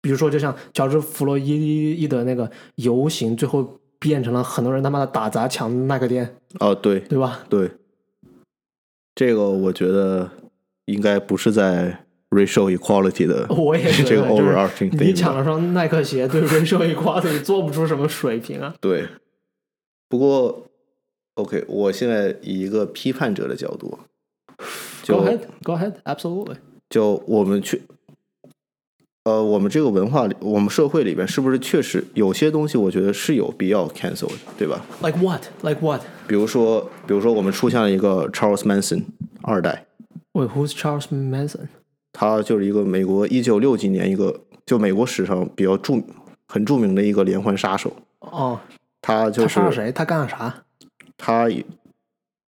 [0.00, 7.40] 比如说，就像乔治·弗洛伊伊的那个游行，最后变成了很多人他妈的打砸抢耐克店，哦，对对吧？
[7.48, 7.70] 对，
[9.14, 10.30] 这个我觉得
[10.86, 18.74] 应该不是在 racial equality 的我也觉得这个 overarching 你抢了双耐克鞋，对 racial equality 做不出什么水平啊。
[18.80, 19.06] 对，
[20.08, 20.66] 不过
[21.34, 23.98] OK，我现在以一个批判者的角度
[25.06, 26.56] ，Go ahead, go ahead, absolutely.
[26.88, 27.82] 就我们去，
[29.24, 35.42] 呃，我们这个文化里，我们社会里边，是不是确实有些东西，我觉得是有必要 cancel 的，对吧？Like what?
[35.62, 36.00] Like what?
[36.26, 39.02] 比如说，比如说我们出现了一个 Charles Manson
[39.42, 39.84] 二代
[40.32, 41.68] ，Wait, who's Charles Manson?
[42.12, 46.02] 他就是一个美国一九六几年一个就美国史上比较著
[46.48, 48.58] 很著名的一个连环杀手，哦，
[49.02, 49.92] 他就是他杀了谁？
[49.92, 50.64] 他干了啥？
[51.18, 51.48] 他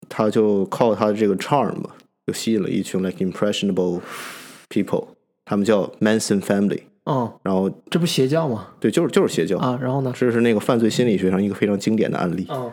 [0.08, 1.96] 他就靠他这个 charm 吧，
[2.26, 4.00] 就吸引了一群 like impressionable
[4.68, 5.06] people，
[5.46, 8.68] 他们叫 Manson family，哦，然后这不邪教吗？
[8.78, 10.12] 对，就是就是邪教，啊，然后呢？
[10.14, 12.44] 这是那个犯罪心理学上一个非常经典的案例。
[12.50, 12.72] 哦，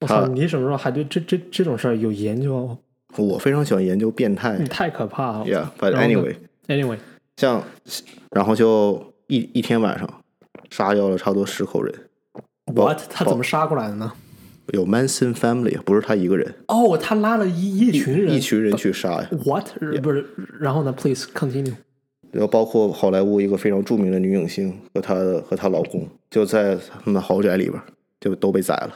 [0.00, 0.26] 我他操！
[0.28, 2.78] 你什么时候还对这这这种事儿有研究哦？
[3.16, 5.44] 我非常喜欢研究变态你太可怕了。
[5.44, 6.98] ，Yeah，but anyway，Anyway，
[7.38, 7.60] 像
[8.30, 10.08] 然后就一一天晚上
[10.70, 11.92] 杀掉了差不多十口人。
[12.74, 13.00] 包 What？
[13.10, 14.12] 他怎么杀过来的呢？
[14.72, 18.34] 有 Manson family，不是他一个人，哦，他拉了一一群人。
[18.34, 19.28] 一群人去杀呀。
[19.44, 19.68] What？
[20.02, 20.26] 不是，
[20.60, 21.74] 然后呢？Please continue。
[22.30, 27.80] 然后包括好莱坞一个非常著名的女影星和她的和她老公，就在他们的豪宅里边
[28.20, 28.94] 就都被宰了。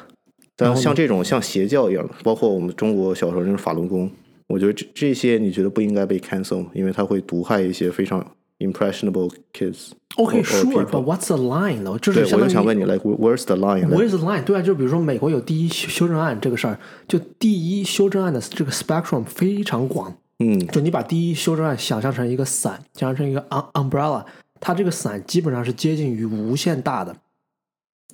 [0.55, 4.09] 但像这种像邪教一样的，包括我们中国小时候那种法轮功，
[4.47, 8.25] 我觉得这这些你觉得不应该被 cancel，吗因为它会毒害一些非常
[8.65, 14.19] impressionable kids ok sure but what's the line 就是我就想问你 like where's the line where's the
[14.19, 20.59] line 对啊就比如说美国有第一修正案这个事儿就第一修正案的这个 spectrum 非常广嗯。
[20.69, 23.45] 就你把第一修正案想象成一个伞想象成一个
[23.75, 24.25] umbrella
[24.61, 27.15] 它这个伞基本上是接近于无限大的。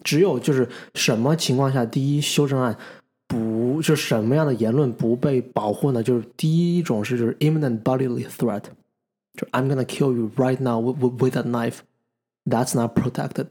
[0.03, 2.75] 只有就是什么情况下第一修正案
[3.29, 6.03] 不就什么样的言论不被保护呢？
[6.03, 8.63] 就是第一种是就是 imminent bodily threat
[9.52, 13.48] I'm gonna kill you right now with with with a knife，that's not protected。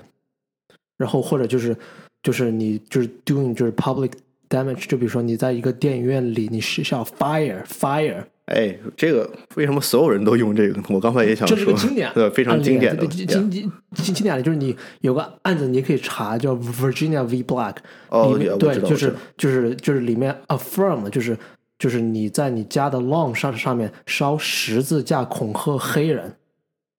[0.96, 1.76] 然后或者就是
[2.22, 4.12] 就是你就是 doing 就是 public
[4.48, 8.24] damage，就比如说你在一个电影院里，你是要 fire fire。
[8.46, 10.84] 哎，这个为什么所有人都用这个呢？
[10.90, 17.42] 我刚才也想这是说，个经典对，非常案例经典的对 yeah 经经经经典的就是你有个案子，你可以查叫 Virginia v.
[17.42, 17.76] Black，
[18.10, 21.36] 哦里面 yeah，我对，就是知道我知道就是就是里面 affirm 就是
[21.78, 26.36] 就是你在你家的 lawn 上上面烧十字架恐吓黑人，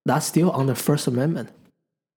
[0.04, 1.48] That's still under First Amendment.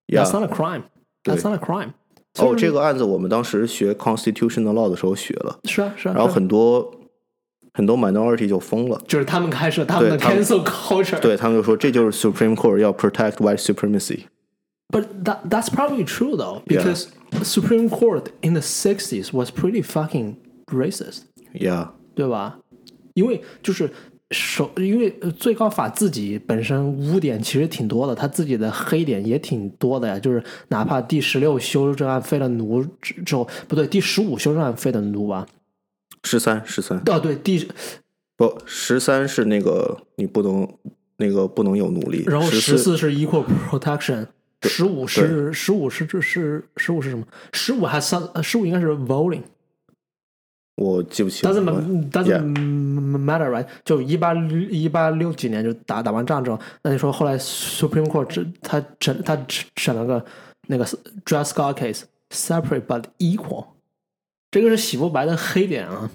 [0.07, 0.83] That's Yeah not a crime.
[1.23, 1.93] 对 That's not a crime.
[2.37, 6.93] 哦，这个案子我们当时学 constitutional law 的时候学了，是啊是啊，然后是啊很多
[7.73, 11.19] 很多 minority 就疯了，就是他们开始他们的对他们 cancel culture。
[11.19, 14.25] 对他们就说这就是 Supreme Court 要 protect white supremacy。
[14.91, 16.83] But that that's probably true though, Yeah.
[16.83, 20.37] because the Supreme Court in the 60s was pretty fucking
[20.67, 21.23] racist.
[21.53, 22.58] Yeah， 对吧？
[23.14, 23.88] 因为就是
[24.32, 30.18] 首，因为呃最高法自己本身污点其实挺多的，他自己的黑点也挺多的呀。
[30.18, 35.46] 就是哪怕第十六修正案废了奴之之后，不对，第十五修正案废的奴吧？
[36.24, 37.68] 十三十三哦，对，第
[38.36, 40.66] 不十三是那个你不能
[41.18, 44.26] 那个不能有奴隶，然后十十四是 equal protection，
[44.62, 47.24] 十五是十五是这是十五是什么？
[47.52, 49.42] 十五还三十五应该是 voting。
[50.76, 51.72] 我记不清 doesn't 了。
[51.72, 53.66] ma- doesn't matter right？
[53.84, 59.46] 就一八一八六几年就打打完仗之后，那你说后来 Supreme Court 这他审他
[59.76, 60.24] 审了个
[60.66, 60.84] 那个
[61.24, 63.66] Dred Scott case separate but equal，
[64.50, 66.10] 这个是洗不白的黑点啊。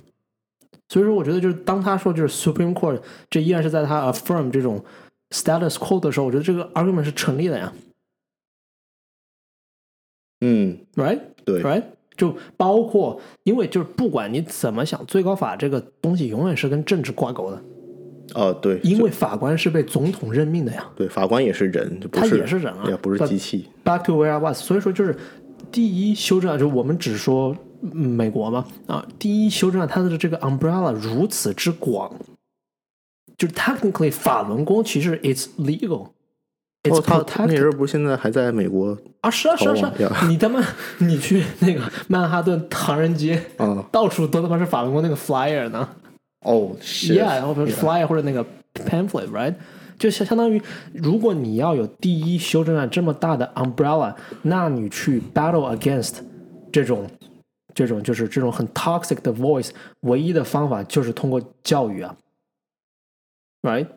[0.90, 4.84] 所以说，我觉得就是当他说就是 Supreme Court 这依然是在他 affirm 这种
[5.30, 7.72] status quo 的时候，我觉得这个 argument 是成立的呀
[10.42, 11.20] 嗯，，right？
[11.46, 11.84] 对 right？
[12.20, 17.62] 就包括，因为就是不管你怎么想，最高法这个东西永远是跟政治挂钩的，
[18.36, 23.68] 哦对，因为法官是被总统任命的呀，对法官也是人，他也是人啊也不是机器。
[23.86, 25.16] Back to where I was，所以说就是
[25.72, 32.14] 第一修正案，就我们只说嗯美国嘛啊，第一修正案它的这个 umbrella 如此之广，
[33.38, 36.10] 就是 technically 法轮功其实 it's legal。
[36.84, 40.64] It's 哦，他那人不是现在还在美国啊，是啊，是啊，是啊，你他妈，
[41.00, 43.86] 你去那个曼哈顿唐人街，啊？
[43.92, 45.90] 到处都他妈是法轮功那个 flyer 呢。
[46.46, 49.56] 哦，是 Yeah，然后比如 flyer 或者那个 pamphlet，right？
[49.98, 50.62] 就相相当于，
[50.94, 56.20] 如果你要有第一修正案这么大的 umbrella，那你去 battle against
[56.72, 57.06] 这种
[57.76, 59.72] 这种就是这种很 toxic 的 voice，
[60.04, 62.16] 唯一的方法就是通过教育啊
[63.64, 63.88] ，right？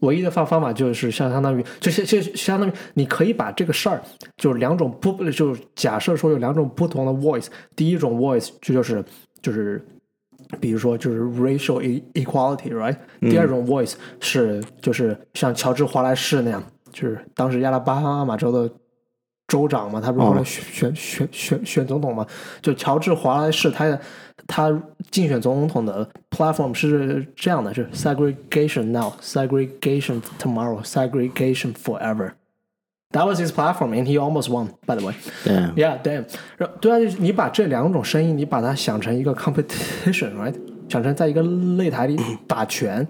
[0.00, 4.02] 唯一的方方法就是相相当于，就是就相当于你可以把这个事儿，
[4.36, 9.04] 就是两种不，就是假设说有两种不同的 voice，第一种 voice 这就是
[9.40, 9.82] 就是，
[10.60, 18.70] 比如说就是 racial e- equality，right？、第二种 voice 是就是像乔治华莱士那样，就是当时亚拉巴马州的
[19.48, 22.26] 州长嘛，他不是后来哦选、选选选选总统嘛？
[22.60, 23.98] 就乔治华莱士他
[24.46, 32.32] 他竞选总统的 platform 是这样的，是 segregation now, segregation tomorrow, segregation forever.
[33.12, 34.70] That was his platform, and he almost won.
[34.84, 36.24] By the way, 对 yeah, damn.
[36.80, 40.54] 对啊，就是你把这两种声音，你把它想成一个 competition，right？
[40.88, 42.18] 想成在一个擂台里
[42.48, 43.06] 打拳。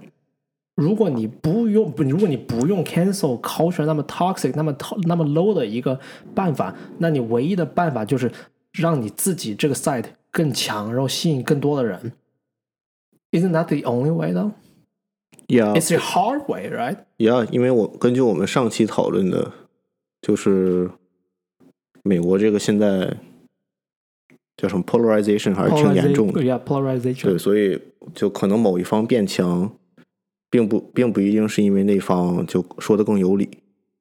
[0.76, 6.00] 如果你不用，如果你不用 cancel culture 那么 toxic、那么 to- 那么 low 的一个
[6.34, 8.32] 办法，那你唯一的办法就是
[8.72, 12.12] 让你自己这个 side 更强，然后吸引更多的人。
[13.32, 14.52] Isn't that the only way though?
[15.48, 16.96] 呀 It's the hard way, right?
[17.18, 19.52] 呀，因为我根据我们上期讨论的，
[20.22, 20.90] 就是
[22.02, 23.18] 美国这个现在
[24.56, 27.24] 叫什么 polarization 还是挺严重的， Yeah, polarization.
[27.24, 27.78] 对，所以
[28.14, 29.70] 就可能某一方变强，
[30.49, 33.49] 并不并不一定是因为那方就说的更有理，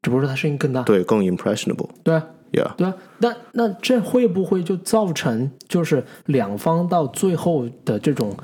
[0.02, 0.82] 只不过说他声音更大。
[0.82, 1.88] 对，更 impressionable。
[2.02, 8.36] 对啊，Yeah，对啊，那那这会不会就造成就是两方到最后的这种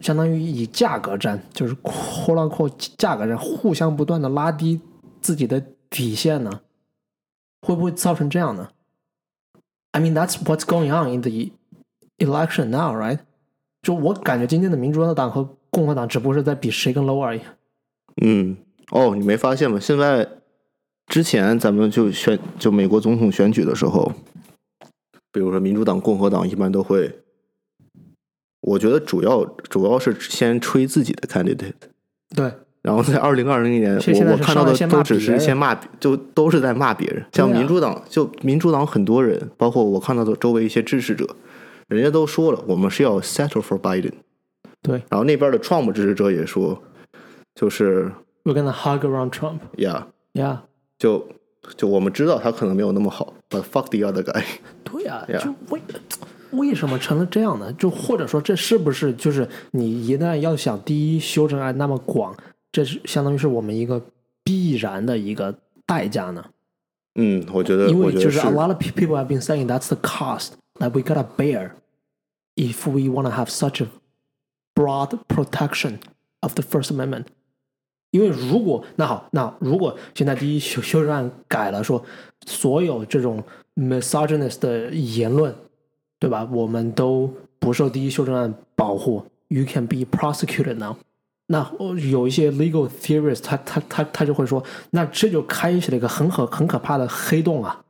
[0.00, 4.80] 相当于以价格战，就是扩浪扩价格战，互相不断的拉低
[5.20, 6.60] 自己的底线呢？
[7.66, 8.68] 会不会造成这样呢
[9.90, 11.50] ？I mean that's what's going on in the
[12.18, 13.18] election now, right？
[13.82, 17.40] 就我感觉今天的民主党和共和党只不过是在比谁更 low 而已。
[18.22, 18.56] 嗯，
[18.90, 19.78] 哦，你没发现吗？
[19.78, 20.28] 现在
[21.06, 24.12] 之前咱们就选就美国总统选举的时候，
[25.32, 27.20] 比如说民主党、共和党一般都会，
[28.60, 31.74] 我觉得主要主要是先吹自己的 candidate，
[32.34, 32.52] 对，
[32.82, 37.24] 然后在二零二零年，我我看到的都只是先骂，就都是在骂别人。
[37.32, 41.36] 像民主党，就民主党很多人，包括我看到的周围一些支持者，
[41.86, 44.12] 人家都说了，我们是要 settle for Biden。
[44.87, 46.81] 对然后那边的 Trump 支持者也说，
[47.55, 48.11] 就是，
[48.43, 49.59] We're gonna hug around Trump.
[49.77, 50.59] 呀 Yeah.
[50.97, 51.27] 就
[51.77, 54.43] 就我们知道他可能没有那么好，but fuck the other guy。
[54.83, 55.43] 对呀、 Yeah.
[55.43, 55.81] 就为
[56.51, 57.71] 为什么成了这样呢？
[57.73, 62.35] 就或者说，这是不是就是你一旦要想第一修正案那么广，
[62.71, 64.01] 这是相当于是我们一个
[64.43, 65.55] 必然的一个
[65.85, 66.45] 代价呢？
[67.15, 71.71] 嗯，我觉得，因我觉得为就是 a lot of pe- people have been saying that's the cost that we gotta bear
[72.55, 73.87] if we want to have such a
[74.78, 75.98] broad protection
[76.40, 77.24] of the First Amendment。
[78.10, 82.02] 因为如果那好，那如果现在第一修修正案改了，说
[82.46, 83.42] 所有这种
[83.74, 85.54] misogynist 的言论，
[86.18, 86.48] 对吧？
[86.50, 90.96] 我们都不受第一修正案保护，you can be prosecuted now。
[91.48, 91.70] 那
[92.10, 97.84] 有一些 legal theorists，他他他他就会说，那这就开启了一个很可很可怕的黑洞啊，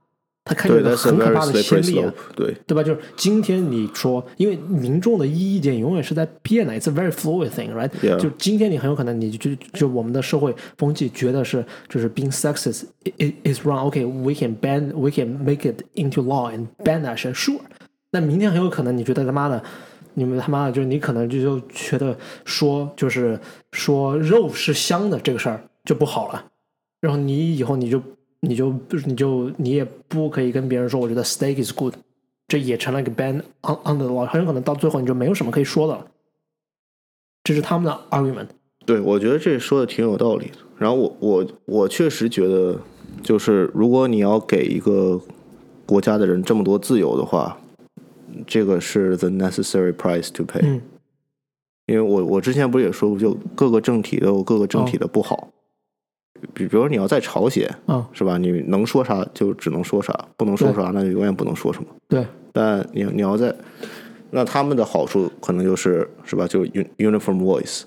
[0.49, 2.03] 他开了一个很可怕的先例，
[2.35, 2.83] 对对吧？
[2.83, 7.91] 就是今天你说，因为民众的意见永远是在 it's a very fluid thing，right？
[8.17, 12.85] 就今天你很有可能，你就就我们的社会风气觉得是就是 being sexist
[13.19, 17.61] it is wrong，okay，we can ban，we can make it into law and ban that，sure。
[18.13, 19.63] 那明天很有可能你觉得他妈的，
[20.15, 23.39] 你们他妈的，就是你可能就就觉得说就是
[23.73, 26.43] 说肉是香的这个事儿就不好了，
[27.03, 28.03] 然后你以后你就。
[28.41, 28.72] 你就
[29.05, 31.95] 你就你也不可以跟别人说，我觉得 steak is good，
[32.47, 36.07] 这也成了一个 ban on on the law，很有可能到最后你就没有什么可以说的了。
[37.45, 38.49] 这是他们的 argument。
[38.86, 40.59] 对，我觉得这说的挺有道理的。
[40.76, 42.78] 然后我我我确实觉得，
[43.22, 45.20] 就是如果你要给一个
[45.84, 47.59] 国家的人这么多自由的话，
[48.47, 50.61] 这个是 the necessary price to pay。
[50.62, 50.80] 嗯
[51.86, 55.49] 因为我我之前不是也说过，就各个政体都有各个政体的不好。
[56.55, 58.39] 比比如说你要在朝鲜，啊、是吧？
[58.39, 61.89] 你能说啥就只能说啥，不能说啥那就永远不能说什么。
[62.09, 63.55] 对，但你你要在，
[64.30, 66.47] 那他们的好处可能就是是吧？
[66.47, 67.82] 就 un- uniform voice，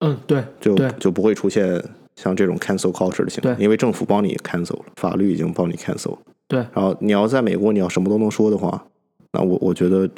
[0.00, 1.82] 嗯，对，就对就不会出现
[2.16, 6.18] 像这种 cancel culture 的情况，因为政府帮你 cancel 了，法律已经帮你 cancel 了。
[6.46, 8.86] 对然后你要在美国，你要什么都能说的话，
[9.32, 10.08] 那我我觉得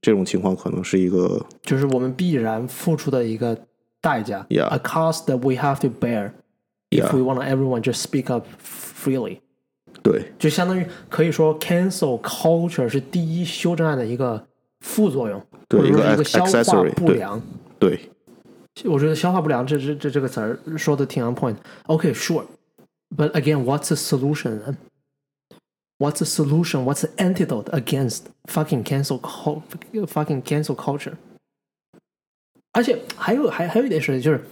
[0.00, 3.56] 这种情况可能是一个就是我们必然付出的一个
[4.01, 4.67] 代价 Yeah.
[4.67, 6.31] a cost that we have to bear
[6.89, 7.15] if Yeah.
[7.15, 9.39] we want everyone just speak up freely。
[10.01, 14.45] 对就相当于可以说 cancel culture 是第一修正案的一个
[14.81, 17.41] 副作用，对一个或者说是一个 ac- 消化 accessory，对不良。
[17.79, 18.09] 对
[18.85, 22.43] 我觉得消化不良这这这这个词儿说的挺 on point。OK, sure,
[23.15, 24.59] but again, what's the solution?
[24.63, 24.75] then?
[25.99, 26.83] What's the solution?
[26.83, 29.61] What's the antidote against fucking cancel cul-
[30.07, 31.17] fucking cancel culture?
[32.77, 34.43] 而且还有还还有一点是，就是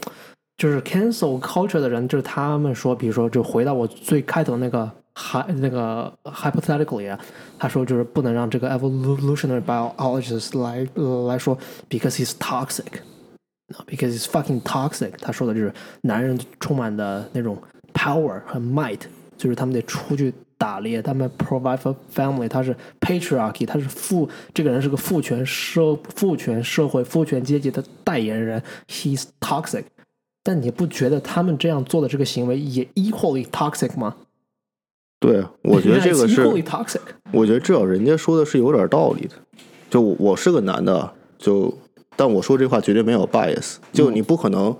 [0.58, 7.20] 就是 cancel culture 的人，就是他们说，比如说，就回到我最开头那个 hy 那个 hypothetically 啊，
[7.58, 11.58] 他说就是不能让这个 evolutionary biologist 来、呃、来说，
[11.90, 15.14] because he's toxic。No, because it's fucking toxic。
[15.22, 17.58] 他说的就是男人充满的那种
[17.94, 19.00] power 和 might，
[19.38, 29.85] 就是他们得出去 打猎，他们 provide for family，他是 patriarchy，他是父，这个人是个父权社父权社会父权阶级的代言人，he's toxic。
[30.43, 34.17] 但你不觉得他们这样做的这个行为也 equally toxic 吗？
[35.19, 37.01] 对，我觉得这个 是 equally toxic。
[37.33, 39.35] 我觉得至少人家说的是有点道理的。
[39.91, 41.77] 就我我是个男的，就
[42.15, 43.77] 但我说这话绝对没有 bias。
[43.93, 44.77] 就你不可能，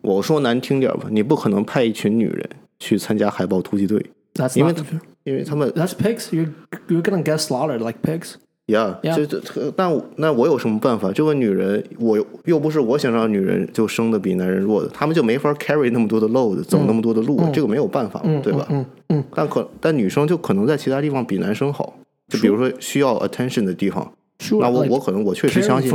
[0.00, 4.04] 我说难听点吧，你不可能派一群女人去参加海豹突击队
[4.54, 4.74] 因为
[5.24, 6.34] 因为他们 that's pigs.
[6.34, 6.46] You
[6.88, 8.34] you're gonna get slaughtered like pigs.
[8.66, 9.14] 呀 Yeah.
[9.26, 11.10] 这这，但那我有什么办法？
[11.10, 18.66] 这个女人，我又不是我想让女人就生的比男人弱的，他们就没法 carry 那么多的 load，走那么多的路，这个没有办法嘛，对吧？
[18.68, 21.94] 嗯嗯，但可但女生就可能在其他地方比男生好，
[22.28, 24.60] 就比如说需要 attention 的地方，sure.
[24.60, 25.90] 那我我可能我确实相信.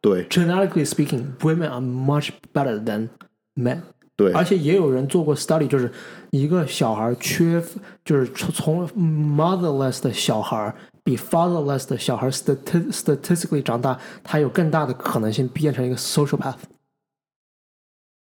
[0.00, 3.08] 对 genetically speaking, women are much better than
[3.56, 3.78] men.
[4.16, 5.90] 对而且也有人做过 study，就是
[6.30, 7.62] 一个小孩缺，
[8.04, 16.54] 就是从从 motherless 的小孩比 fatherless 的小孩 stati statistically 长大，他有更大的可能性变成一个 social path，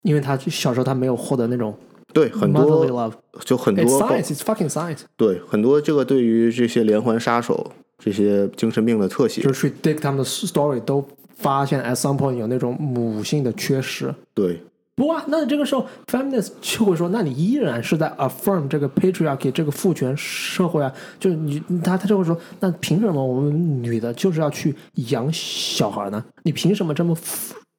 [0.03, 1.75] 因为他小时候他没有获得那种
[2.13, 3.13] 对，很多 love。
[3.43, 4.99] 就很多 science, it's fucking science。
[5.17, 11.03] 对很多这个对于这些连环杀手这些精神病的特写就，是去 dig 他们的 story 都
[11.35, 14.13] 发现 at some point 有那种母性的缺失。
[14.33, 14.61] 对
[15.01, 24.75] 不啊，那这个时候 feminist 就会说，那你依然是在 affirm 这个 patriarchy 这个父权社会啊，就是你他他就会说，那凭什么我们女的就是要去
[25.09, 26.23] 养小孩呢？
[26.43, 27.17] 你凭什么这么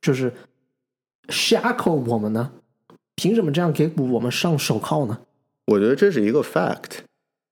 [0.00, 0.32] 就是
[1.28, 2.50] shackle 我们呢？
[3.14, 5.20] 凭什么这样给我们上手铐呢？
[5.66, 7.02] 我觉得这是一个 fact，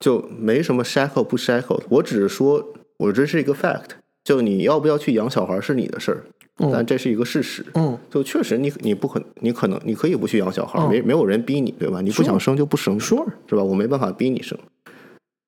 [0.00, 3.90] 就没什么 shackle 不 shackle，我只是说，我这是一个 fact，
[4.24, 6.24] 就你要不要去养小孩是你的事儿，
[6.72, 7.64] 但这是一个事实。
[7.74, 12.00] 嗯，就确实你你不可你可能你可以不去养小孩，嗯没没有人逼你，对吧？
[12.00, 13.62] 你不想生就不生 Sure 是吧？
[13.62, 14.58] 我没办法逼你生，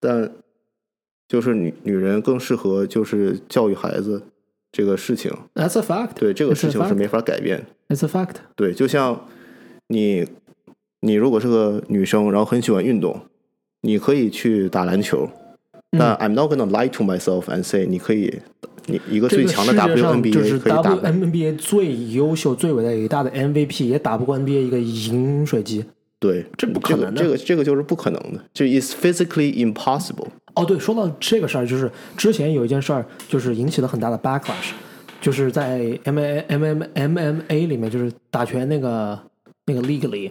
[0.01, 0.31] 但
[1.29, 4.23] 就是女女人更适合就是教育孩子
[4.71, 6.15] 这个事情，That's a fact。
[6.15, 7.97] 对这个事情是没法改变的。
[7.97, 8.37] It's a fact。
[8.55, 9.27] 对，就像
[9.89, 10.27] 你，
[11.01, 13.21] 你如果是个女生，然后很喜欢运动，
[13.83, 15.29] 你可以去打篮球。
[15.93, 18.41] 嗯但 I'm not gonna lie to myself and say 你可以，
[18.87, 20.59] 你一个最强的世界上就 WNBA 是。
[20.61, 25.85] WNBA 最优秀、最伟大的 MVP 也打不过 NBA 一个饮水机。
[26.19, 30.29] 对，这不可能的这个这个这个就是不可能的，就 is physically impossible。
[30.55, 34.71] 哦，对，说到这个事儿，就是之前有一件事儿，就是引起了很大的 backlash，
[35.21, 39.19] 就是在 M A M M M M A 里面，就是打拳那个
[39.67, 40.31] 那个 league 里，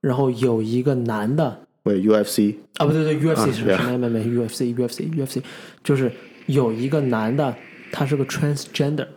[0.00, 5.41] 然后有一个男的对 UFC，啊，不对对，UFC 是对什么 M M A UFC UFC UFC，
[5.83, 6.11] 就是
[6.45, 7.55] 有一个男的，
[7.91, 9.07] 他是个 transgender。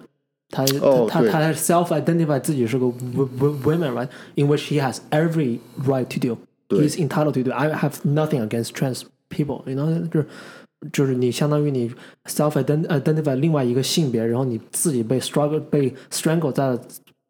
[0.49, 6.20] 他哦对他他他 self identify 自己是个 w- w- women right in which he has every right to
[6.20, 10.27] do 对 he's entitled to do I have nothing against trans people you know 就是
[10.93, 11.91] 就是你相当于你
[12.27, 16.81] self ident identify 另外一个性别，然后你自己被 struggle 被 strangle 在了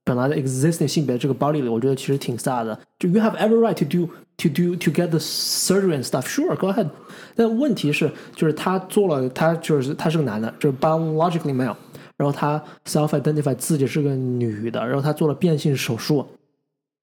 [0.03, 2.79] 本来的 existing 性别这个 body 里，我觉得其实挺 sad 的。
[2.97, 6.23] 就 you have every right to do to do to get the surgery and stuff.
[6.23, 6.89] Sure, go ahead.
[7.35, 11.75] 但问题是，就是他做了，他就是他是个男的，就是 biologically male，
[12.17, 16.25] 然后他 self identify 自己是个女的，然后他做了变性手术，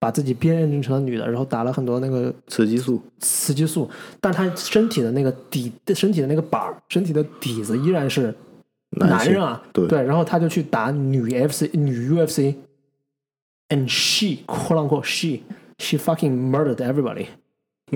[0.00, 3.88] 把自己变成成了女的，然后打了很多那个雌激素，雌激素，
[4.20, 8.34] 但他身体的那个底，身体的那个板儿，身体的底子依然是
[8.90, 12.10] 男人啊，对然后他就去打女 FC 女
[13.69, 15.43] UFC，and she quote unquote she
[15.77, 17.27] she fucking murdered everybody。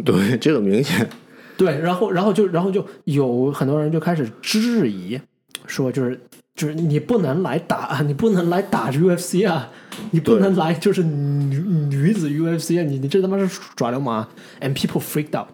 [0.03, 1.09] 对这个明显，
[1.57, 5.19] 对，然后然后就然后就有很多人就开始质疑，
[5.65, 6.19] 说就是
[6.55, 9.71] 就是你不能来打，你不能来打 UFC 啊，
[10.11, 14.29] 你不对能来就是女女子 UFC 啊，你你这他妈是耍流氓啊！
[14.61, 15.49] And people freaked out.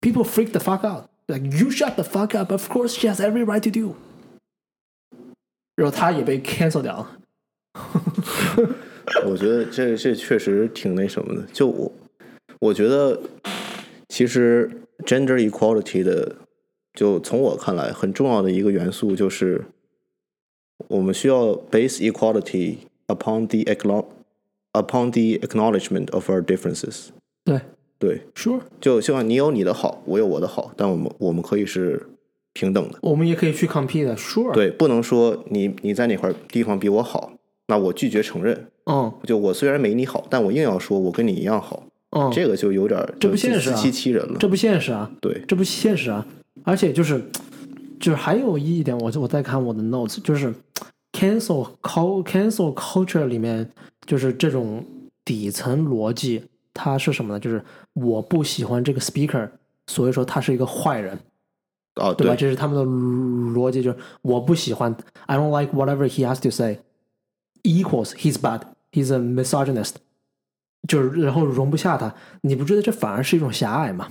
[0.00, 1.08] People freaked the fuck out.
[1.28, 2.52] Like you shut the fuck up.
[2.52, 3.96] Of course she has every right to do.
[5.74, 7.18] 然后他也被 cancel 掉了。
[9.25, 11.41] 我觉得这这确实挺那什么的。
[11.53, 11.91] 就我，
[12.59, 13.19] 我觉得
[14.09, 14.69] 其实
[15.05, 16.35] gender equality 的，
[16.93, 19.65] 就从我看来很重要的一个元素就是，
[20.87, 23.59] 我们需要 base equality upon the
[24.73, 27.09] upon the acknowledgement of our differences。
[27.43, 27.59] 对
[27.99, 32.07] 对，，Sure，就希望你有你的好，我有我的好，但我们我们可以是
[32.53, 32.99] 平等的。
[33.01, 37.33] 我们也可以去 compete，sure 对，不能说你你在哪块地方比我好，
[37.67, 38.67] 那我拒绝承认。
[38.85, 44.37] 嗯就我虽然没你好，但我硬要说我跟你一样好，嗯，这个就有点这不现实啊自欺欺人了。
[44.39, 45.09] 这不现实啊。
[45.21, 46.25] 对，这不现实啊！
[46.63, 47.23] 而且就是，
[47.99, 50.53] 就是还有一点，我我在看我的 notes，就是
[51.13, 53.69] cancel cul cancel culture 里面，
[54.05, 54.83] 就是这种
[55.23, 56.43] 底层逻辑，
[56.73, 57.39] 它是什么呢？
[57.39, 59.47] 就是我不喜欢这个 speaker，
[59.87, 61.17] 所以说他是一个坏人，
[61.95, 62.33] 哦，对吧？
[62.33, 64.93] 对，这是他们的逻辑，就是我不喜欢
[65.27, 66.79] ，I don't like whatever he has to say
[67.63, 69.95] equals he's bad, he's a misogynist，
[70.87, 74.09] 就是然后容不下他，你不觉得这反而是一种狭隘吗？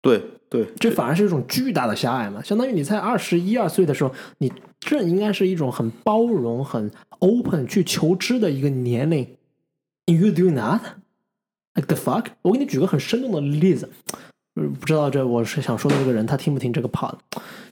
[0.00, 2.42] 对，对，这反而是一种巨大的狭隘嘛。
[2.42, 6.90] 相当于你在二十一二岁的时候，你这应该是一种很包容、很
[7.20, 9.36] open 去求知的一个年龄。
[10.06, 10.80] You doing that?
[11.74, 12.26] Like the fuck？
[12.42, 13.88] 我给你举个很生动的例子，
[14.54, 17.14] 呃不知道这我是想说的这个人他听不听这个 pod？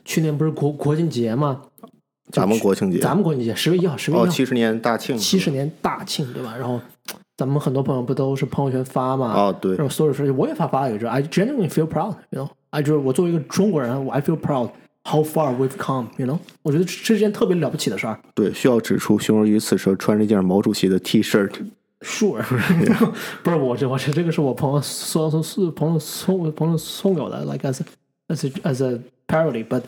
[0.04, 1.62] 去年不是国国庆节吗？
[2.32, 6.54] 咱们国庆节，咱们国庆节十月一号，十月一哦，号，七十年大庆，七十年大庆，对吧？
[6.58, 6.80] 然后
[7.36, 9.32] 咱们很多朋友不都是朋友圈发嘛？
[9.34, 14.70] 哦，对然，后所有事情我也发发了一个，就是 I genuinely feel proud，you know，I 就是我作为一个中国人我，I feel proud
[15.04, 18.20] how far we've come，you know，我觉得这是件特别了不起的事儿。
[18.34, 21.50] 对，需要指出，熊儿鱼此时穿着一件毛主席的 T 恤
[22.02, 22.42] ，Sure，
[23.42, 29.82] 不是我这我这这个是我朋友送送送朋友送朋友送给我的，like as a, as a, as a parody，but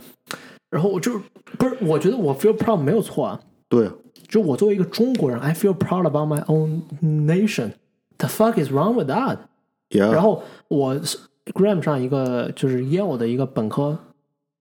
[0.72, 1.22] 然后我就
[1.58, 3.94] 不是我觉得我 feel proud 没有错啊，对啊，
[4.28, 9.38] 就我作为一个中国人，I feel proud about my own nation。The fuck is wrong with that？
[9.90, 11.18] ，Yeah，然后我是
[11.54, 13.98] Gram 上一个就是 Yale 的一个本科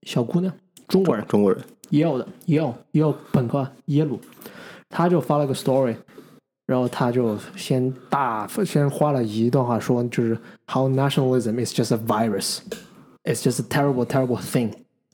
[0.03, 0.53] 小姑娘，
[0.87, 4.19] 中国人中国人， ，Yale 的 Yale Yale 本科耶鲁，
[4.89, 5.95] 她就发了个 story，
[6.65, 10.37] 然后她就先大先花了一段话说，就是
[10.67, 14.71] How nationalism is just a virus，it's just a terrible terrible thing。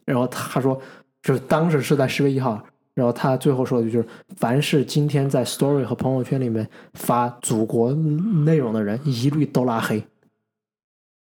[0.08, 0.80] 然后他说，
[1.22, 2.62] 就是当时是在十月一号。
[2.94, 10.02] 然后他最后说的就是，凡是今天在 Story 和朋友圈里面发祖国内容的人，一律都拉黑。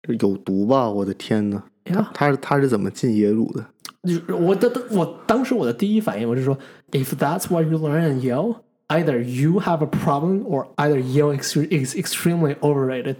[0.08, 0.90] 有毒吧？
[0.90, 3.64] 我的天呐，呀，他他是怎么进耶鲁的？
[4.02, 6.58] 就是我的我当时我的第一反应我是说
[6.90, 8.56] ，If that's what you learn and Yale,
[8.88, 13.18] either you have a problem or either Yale is extremely overrated.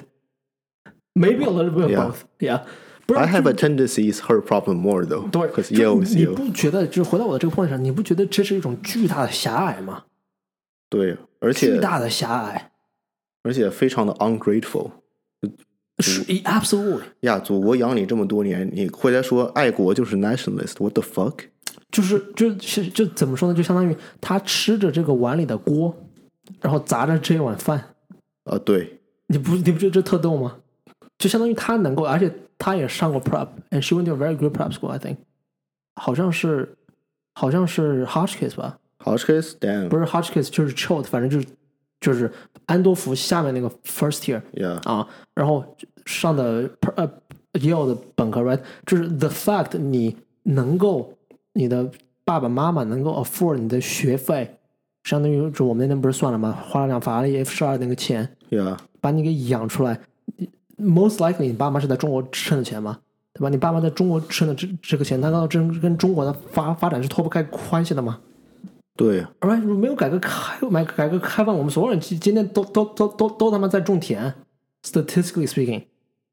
[1.14, 2.06] Maybe a little bit of Yeah.
[2.06, 2.24] both.
[2.40, 2.62] Yeah.
[3.08, 5.30] 不是 I have a tendency is her problem more though.
[5.30, 10.04] 对就你.不觉得就是回到我的这个 point 上，你不觉得这是一种巨大的狭隘吗？
[10.90, 12.70] 对，而且巨大的狭隘，
[13.42, 14.90] 而且非常的 ungrateful
[16.00, 17.38] 是 absolutely 呀！
[17.38, 21.38] 祖国养你这么多年，你回来说爱国就是 nationalist，what the fuck？
[21.90, 23.56] 就是就是就怎么说呢？
[23.56, 25.96] 就相当于他吃着这个碗里的锅，
[26.60, 27.94] 然后砸着这碗饭。
[28.44, 30.58] 啊，对，你不你不觉得这特逗吗？
[31.16, 35.16] 就相当于他能够，而且他也上过 prep，and she went to a very good prep school，I think，
[35.94, 36.76] 好像是
[37.34, 41.46] 好像是 Hotchkiss 吧 damn 不是 Hotchkiss 就是 Choate，反正就是
[42.00, 42.30] 就是
[42.66, 45.64] 安多福下面那个 first year 呀啊，然后
[46.04, 47.08] 上的呃
[47.52, 51.14] Yale 的本科，right，就是 the fact 你能够
[51.54, 51.90] 你的
[52.24, 54.58] 爸爸妈妈能够 afford 你的学费，
[55.04, 56.52] 相当于就我们那天不是算了吗？
[56.52, 58.36] 花了辆法拉利 F 十二那个钱。
[58.50, 60.00] 呀把你给养出来
[60.77, 62.99] ，most likely 你爸妈是在中国挣的钱嘛，
[63.33, 63.49] 对吧？
[63.49, 68.19] 你爸妈在中国挣的这这个钱，难道真跟中国的发发展是脱不开关系的吗
[68.95, 69.25] 对？
[69.39, 74.33] Alright，没有改革开买改革开放，我们所有人今今天都都都都都他妈在种田，
[74.83, 75.83] statistically speaking。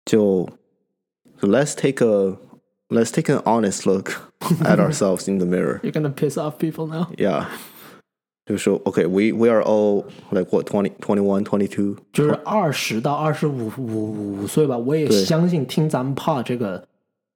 [0.05, 0.49] 就
[1.41, 2.37] so let's take a
[2.89, 4.13] let's take an honest look
[4.63, 5.81] at ourselves in the mirror.
[5.81, 7.09] You're gonna piss off people now.
[7.17, 7.47] Yeah.
[8.47, 11.97] 就是说 OK, we we are all like what 20, 21, 22.
[12.13, 16.87] 就是二十到二十五五五岁吧，我也对相信听咱们 pod 这个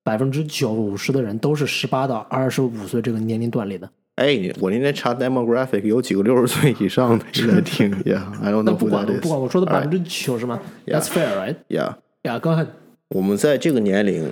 [0.05, 3.91] 百分之九十的人都是十八到二十五岁这个年龄段里的。
[4.16, 11.55] 哎，我那天查 demographic 有几个六十岁以上的也在听，Yeah, I don't 那 know 不管不管，我说的.百分之九十嘛，That's fair, right?
[11.68, 12.68] Yeah，Yeah, go ahead.
[13.09, 14.32] 我们在这个年龄，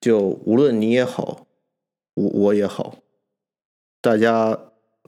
[0.00, 1.46] 就无论你也好，
[2.14, 2.96] 我我也好，
[4.02, 4.58] 大家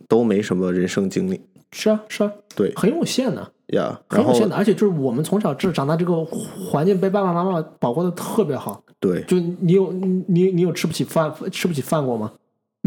[0.09, 3.53] 都没什么人生经历，是啊，是啊，对很有限的。
[3.75, 4.01] 呀。
[4.09, 8.83] 然后很有限的，而且就是我们从小至长大这个环境被爸爸妈妈保护的特别好。
[8.99, 12.33] 对就你有你你有吃不起饭吃不起饭过吗？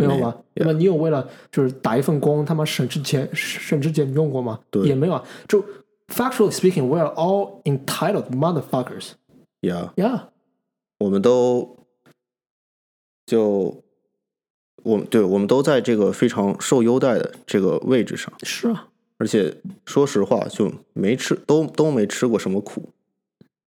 [0.07, 0.35] 没有吧？
[0.53, 0.73] 那么？
[0.73, 4.59] 你有为了就是打一份工他妈省吃俭省吃俭用过吗？
[4.71, 5.23] 对也没有啊。
[5.47, 5.63] 就
[6.07, 9.11] factually speaking, we are all entitled motherfuckers.
[9.61, 10.21] Yeah,，Yeah，
[10.99, 11.85] 我们都
[13.25, 13.83] 就
[14.83, 18.87] 我们对我们都在这个非常受优待的这个位置上，是啊，
[19.17, 22.89] 而且说实话，就没吃都都没吃过什么苦。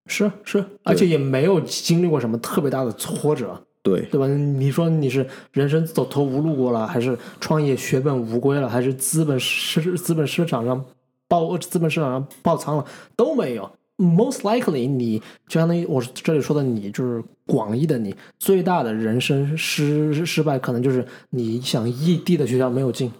[0.06, 3.66] 是啊是啊，而且也没有经历过什么特别大的挫折。
[3.82, 4.26] 对对吧？
[4.28, 10.84] 你说你是人生走投无路过了，还是创业血本无归了，还是资本市资本市场上
[11.26, 12.84] 爆资本市场上爆仓了，
[13.16, 13.70] 都没有。
[13.98, 23.12] Most likely，你就相当于我这里说的你，就是广义的你最大的人生失失败，可能就是你想异地的学校没有进。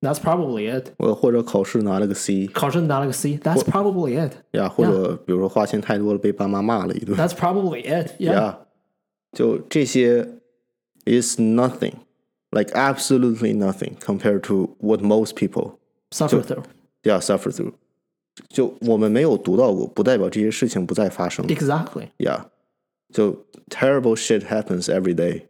[0.00, 0.88] That's probably it。
[0.98, 4.32] 我或者考试拿了个 C 考试拿了个 C，That's probably it。
[4.52, 8.12] 呀，或者比如说花钱太多了被爸妈骂了一顿 That's probably it。
[8.20, 8.54] Yeah。
[9.31, 10.27] 呀，就这些
[11.05, 11.93] is nothing,
[12.51, 15.79] like absolutely nothing compared to what most people
[16.11, 16.63] Suffer through.
[17.03, 17.73] yeah suffer through。
[18.49, 21.45] 就我们没有读到过，不代表这些事情不再发生。
[21.47, 22.09] Exactly.
[22.17, 22.45] Yeah，
[23.13, 25.43] 就 terrible shit happens every day。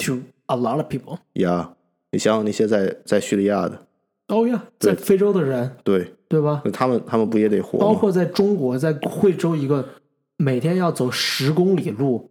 [0.00, 1.18] To a lot of people.
[1.32, 1.70] Yeah，
[2.12, 3.86] 你想想那些在在叙利亚的，
[4.28, 6.60] Oh yeah，在非洲的人，对，对吧？
[6.64, 7.86] 那他们他们不也得活吗？
[7.86, 9.88] 包括在中国，在惠州一个
[10.36, 12.30] 每天要走十公里路，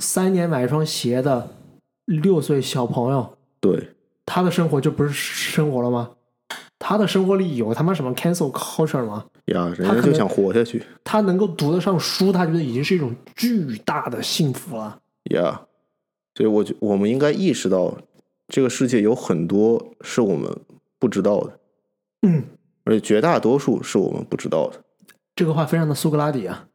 [0.00, 1.50] 三年买一双鞋的
[2.06, 3.90] 六岁小朋友，对
[4.24, 6.10] 他的生活就不是生活了吗？
[6.78, 9.26] 他的生活里有他妈什么 cancel culture 吗？
[9.46, 10.82] 呀，人家就想活下去。
[11.04, 14.98] 他能够读得上书，他觉得已经是一种巨大的幸福了。
[15.32, 15.66] 呀，
[16.34, 17.94] 所以我觉我们应该意识到，
[18.48, 20.50] 这个世界有很多是我们
[20.98, 21.58] 不知道的，
[22.22, 22.44] 嗯，
[22.84, 24.82] 而且绝大多数是我们不知道的。
[25.36, 26.66] 这个话非常的苏格拉底啊，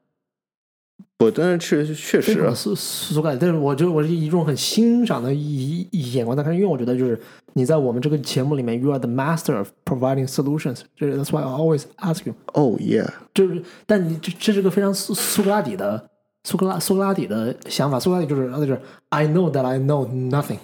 [1.18, 3.38] 不，但是确确实苏苏格拉。
[3.40, 7.18] 但是我就我是一种很欣赏的一一眼光在看，因为我觉得就是
[7.54, 10.82] 你在我们这个节目里面，you are the master of providing solutions。
[10.96, 12.36] 这 that's why I always ask you。
[12.48, 16.10] Oh yeah，，就是，但你这这是个非常苏苏格拉底的
[16.44, 17.98] 苏格拉苏格拉底的想法。
[17.98, 20.60] 苏格拉底就是就是 I know that I know nothing。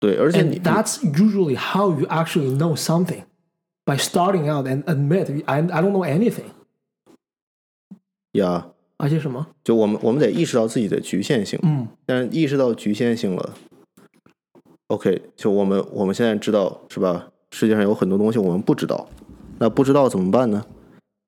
[0.00, 3.22] 对，而且你 that's usually how you actually know something
[3.84, 6.50] by starting out and admit I I don't know anything。
[8.32, 8.68] 呀，
[8.98, 9.46] 而且什么？
[9.64, 13.54] 就我们我们得意识到自己的局限性，嗯但是意识到局限性了
[14.88, 17.28] ，OK，就我们我们现在知道是吧？
[17.50, 19.08] 世界上有很多东西我们不知道，
[19.58, 20.64] 那不知道怎么办呢？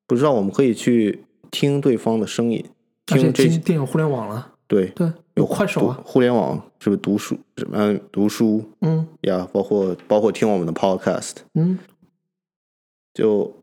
[0.06, 2.64] 不知道我们可以去听对方的声音，
[3.12, 9.48] 而且听这今天有互联网了，对对，有快手啊，互联网是不是读书什么读书嗯呀？
[9.52, 11.78] 包括包括听我们的 podcast，嗯，
[13.14, 13.59] 就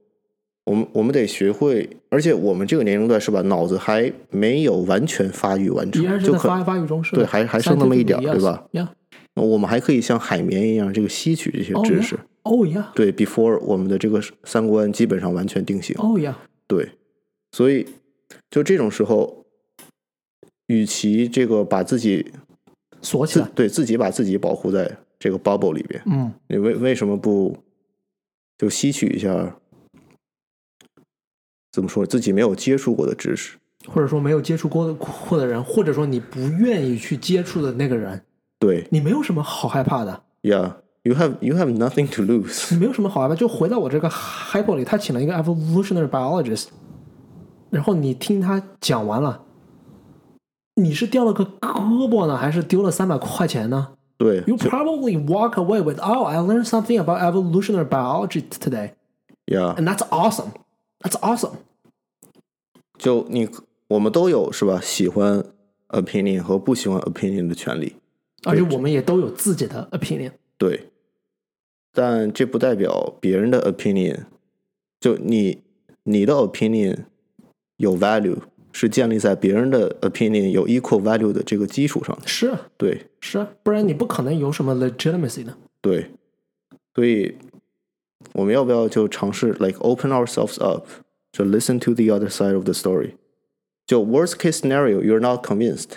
[0.67, 3.41] 我们我们得学会，而且我们这个年龄段是吧？
[3.43, 8.67] 脑子还没有完全发育完成就可在发发育中，是的对还还剩那么一点对吧
[9.33, 12.19] 我们还可以像海绵一样这个吸取这些哦知识。
[12.43, 15.95] 哦呀，对，before 我们的这个三观基本上完全定型。
[15.99, 16.37] 哦呀，
[16.67, 16.89] 对，
[17.53, 17.87] 所以
[18.51, 19.45] 就这种时候，
[20.65, 22.29] 与其这个把自己
[23.01, 27.55] 锁起来，对自己把自己保护在这个 bubble 里边，嗯，你为为什么不
[28.57, 29.55] 就吸取一下？
[31.71, 32.05] 怎么说？
[32.05, 33.57] 自己没有接触过的知识。
[33.87, 38.21] 或者说没有接触过的过的人，或者说你不愿意去接触的那个人，
[38.59, 40.23] 对你没有什么好害怕的。
[40.41, 43.35] ，Yeah，you have you have nothing to lose 你没有什么好害怕。
[43.35, 46.65] 就回到我这个 hypo 里，他请了一个 evolutionary biologist，
[47.69, 49.43] 然后你听他讲完了，
[50.75, 58.93] 你是掉了个胳膊呢，还是丢了三百块钱呢对，？You probably walk away with, oh, I learned something about evolutionary biology today,
[59.45, 60.49] Yeah，and that's awesome.
[60.99, 61.57] That's awesome.
[62.97, 63.47] 就你
[63.87, 64.81] 我们都有是吧？
[64.81, 65.45] 喜欢
[65.89, 67.95] opinion 和不喜欢 opinion 的权利。
[68.43, 70.31] 而且我们也都有自己的 opinion。
[70.57, 70.89] 对，
[71.91, 74.25] 但这不代表别人的 opinion，
[74.99, 75.61] 就你
[76.03, 77.05] 你的 opinion
[77.77, 78.37] 有 value
[78.71, 82.27] 是建立在别人的 opinion 有 equal value 的这个基础上的。
[82.27, 85.57] 是啊对是啊，不然你不可能有什么 legitimacy 的。
[85.81, 86.11] 对，
[86.93, 87.35] 所以
[88.32, 90.86] 我们要不要就尝试 like open ourselves up，
[91.32, 93.12] 就 listen to the other side of the story？
[93.86, 95.88] 就 worst case scenario you're not convinced，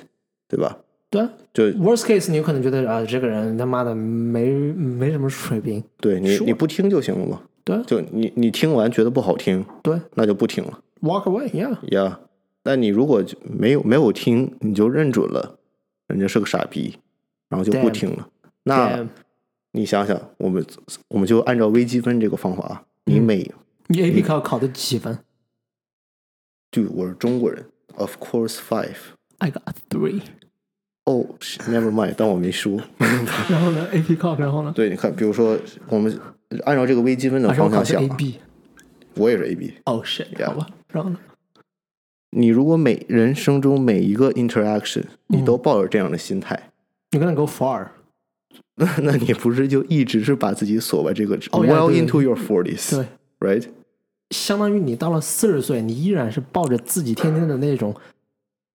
[0.47, 0.79] 对吧？
[1.11, 5.83] 对啊就，worst case 你有可能觉得啊，这个人他妈的没没什么水平。
[5.97, 7.43] 对你 Sure 你不听就行了嘛。
[7.63, 10.79] 对啊就你你听完觉得不好听，对那就不听了。
[11.01, 11.77] ，walk away，yeah。
[11.95, 12.19] 呀
[12.63, 15.57] 但你如果就没有没有听，你就认准了
[16.07, 16.97] 人家是个傻逼，
[17.49, 18.27] 然后就不 Damn 听了。
[18.63, 19.07] 那 Damn
[19.72, 20.64] 你想想，我们
[21.08, 23.50] 我们就按照微积分这个方法，你嗯每
[23.88, 25.18] 你 AP 考考的几分
[26.70, 27.66] 就我是中国人
[27.96, 28.96] ，of course five。
[29.38, 30.22] ？I got three。
[31.04, 31.26] Oh,
[31.68, 32.80] never mind，当我没说。
[33.48, 34.72] 然后呢，AP 考，然后呢？
[34.74, 35.58] 对，你看，比如说
[35.88, 36.20] 我们
[36.64, 38.38] 按照这个微积分的方向想啊，AB。
[39.16, 39.74] 我也是 AB。
[39.84, 41.18] Oh shit，Yeah 好吧，然后呢？
[42.30, 46.70] 你如果每人生中每一个 interaction 你嗯都抱着这样的心态
[47.10, 47.88] ，You're gonna go far。
[48.80, 53.06] 那 那你不是就一直是把自己锁在这个 well into your forties，对
[53.40, 53.68] ，right？
[54.30, 57.94] 相当于你到了四十岁，你依然是抱着自己天天的那种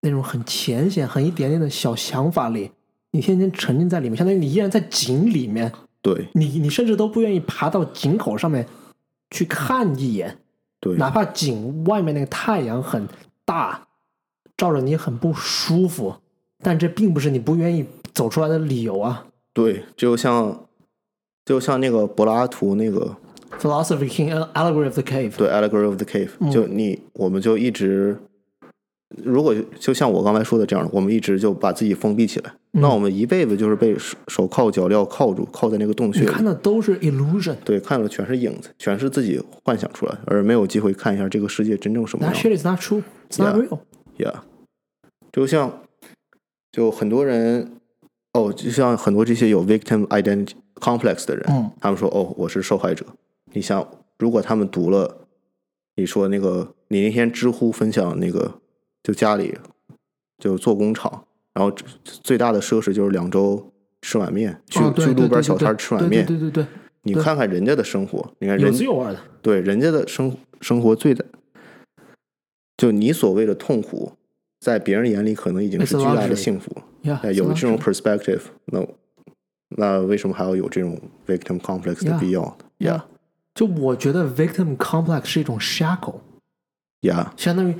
[0.02, 2.70] 那种很浅显、很一点点的小想法里，
[3.10, 8.66] 你天天沉浸在里面，相当于你依然在井里面，对你你甚至都不愿意爬到井口上面
[9.30, 10.38] 去看一眼，
[10.78, 13.08] 对哪怕井外面那个太阳很
[13.44, 13.88] 大，
[14.56, 16.14] 照着你很不舒服，
[16.62, 19.25] 但这并不是你不愿意走出来的理由啊。
[19.56, 20.66] 对，就像
[21.46, 23.16] 就像那个柏拉图那个
[23.58, 28.18] Philosophy King Allegory of the Cave，对 Allegory of the Cave，、就你我们就一直，
[29.24, 36.44] 如果就像我刚才说的这样，我们一直就把自己封闭起来，那我们一辈子就是被手手铐脚镣铐住，铐在那个洞穴里看。
[36.44, 37.54] 的都是 illusion。
[37.64, 42.42] 对，看的全是影子，全是自己幻想出来的，而没有机会看一下这个世界真正什么 That 样。
[42.42, 43.02] shit is not true.
[43.30, 43.66] It's not Yeah.
[43.66, 43.78] real.
[44.18, 44.34] Yeah，
[45.32, 45.80] 就像
[46.72, 47.75] 就很多人
[48.36, 53.06] 哦，就像很多这些有 victim identity complex 的人，嗯他们说哦，我是受害者。
[53.52, 55.26] 你想，如果他们读了
[55.96, 58.60] 你说那个，你那天知乎分享那个，
[59.02, 59.56] 就家里
[60.38, 61.24] 就做工厂，
[61.54, 61.74] 然后
[62.04, 63.72] 最大的奢侈就是两周
[64.02, 66.26] 吃碗面，去、去路边小摊儿对对对对吃碗面。
[66.26, 66.66] 对对对
[67.02, 69.18] 你看看人家的生活，你看人滋有味的。
[69.40, 71.24] 对人家的生生活最的，
[72.76, 74.12] 就你所谓的痛苦，
[74.60, 76.70] 在别人眼里可能已经是巨大的幸福。
[77.05, 77.93] Yeah，哎，有 it's 这种 luxury.
[77.93, 78.85] perspective，那
[79.69, 82.19] 那为什么还要有这种 victim complex 的 Yeah.
[82.19, 83.01] 必要 Yeah，
[83.55, 86.19] 就我觉得 victim complex 是一种 shackle，
[87.01, 87.75] ？Yeah，相当于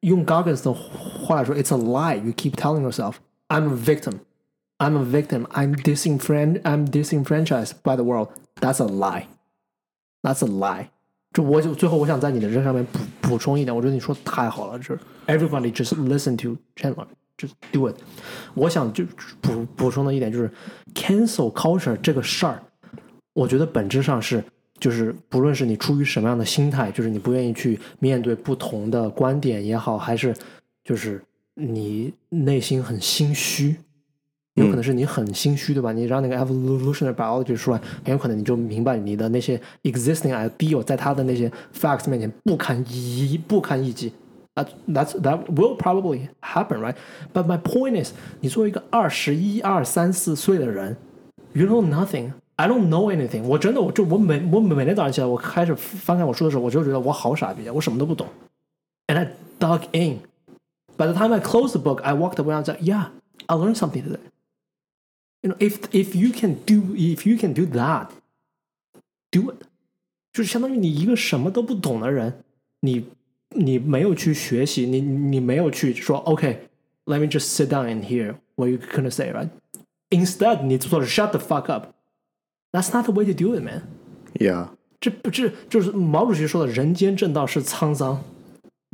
[0.00, 2.16] 用 Goggins 的话来说，it's a lie.
[2.22, 3.14] You keep telling yourself,
[3.48, 4.20] "I'm a victim,
[4.78, 8.28] I'm a victim, I'm disenfran, I'm disenfranchised by the world."
[8.60, 9.26] That's a lie.
[10.22, 10.88] That's a lie.
[11.32, 17.06] 就我就最后我想在你的这上面补补充一点，我觉得你说的太好了，就是 everybody just listen to Chandler,
[17.47, 17.95] 就 do it。
[18.53, 19.03] 我想就
[19.41, 20.51] 补补充的一点就是
[20.93, 22.61] cancel culture 这个事儿，
[23.33, 24.43] 我觉得本质上是
[24.79, 30.35] 就是不论是你出于什么样的心态，就是你不愿意去面对不同的观点也好，还是
[30.83, 31.23] 就是
[31.55, 33.75] 你内心很心虚，
[34.55, 35.91] 有可能是你很心虚，对吧？
[35.91, 44.11] 你让那个 evolutionary biology 出来，很有可能你就明白你的那些 existing idea 在他的那些 facts 面前不堪一不堪一击。
[44.60, 46.96] That that's that will probably happen, right?
[47.34, 50.96] But my point is，你作为一个二十一、二三四岁的人，
[51.52, 52.32] you know nothing.
[52.56, 53.42] I don't know anything.
[53.42, 58.26] 我真的，我就我每我每天早上起来，我开始翻看我书的时候，我就觉得我好傻逼啊，我什么都不懂。
[59.08, 60.20] And I dug in.
[60.96, 62.54] By the time I closed the book, I walked away.
[62.54, 63.08] I was like, yeah,
[63.46, 64.20] I learned something today.
[65.42, 68.08] You know, if if you can do if you can do that,
[69.30, 69.66] do it.
[70.32, 72.42] 就是相当于你一个什么都不懂的人，
[72.80, 73.06] 你
[73.50, 79.48] 你没有去学习，你你没有去说 OK，let、me just sit down and hear what you're gonna say, right?
[80.10, 81.88] Instead，你做的 shut the fuck up.
[82.72, 83.82] That's not the way to do it, man.
[84.34, 84.68] Yeah，
[85.00, 88.22] 这不这就是毛主席说的“人间正道是沧桑”，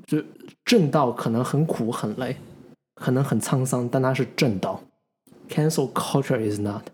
[0.07, 0.23] 就
[0.65, 2.37] 正道可能很苦很累，
[2.95, 4.83] 可能很沧桑，但它是正道。
[5.49, 6.85] Cancel culture is not.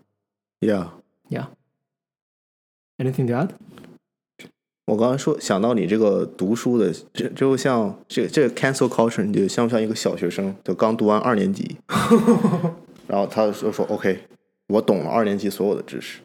[0.59, 0.89] Yeah，
[1.29, 1.47] Yeah.
[2.97, 3.51] Anything to add?
[4.86, 11.76] 我刚刚说想到你这个读书的，这就像这这个 cancel culture，你就像不像一个小学生，就刚读完二年级，
[13.08, 14.18] 然后他就说 OK，
[14.68, 16.20] 我懂了二年级所有的知识，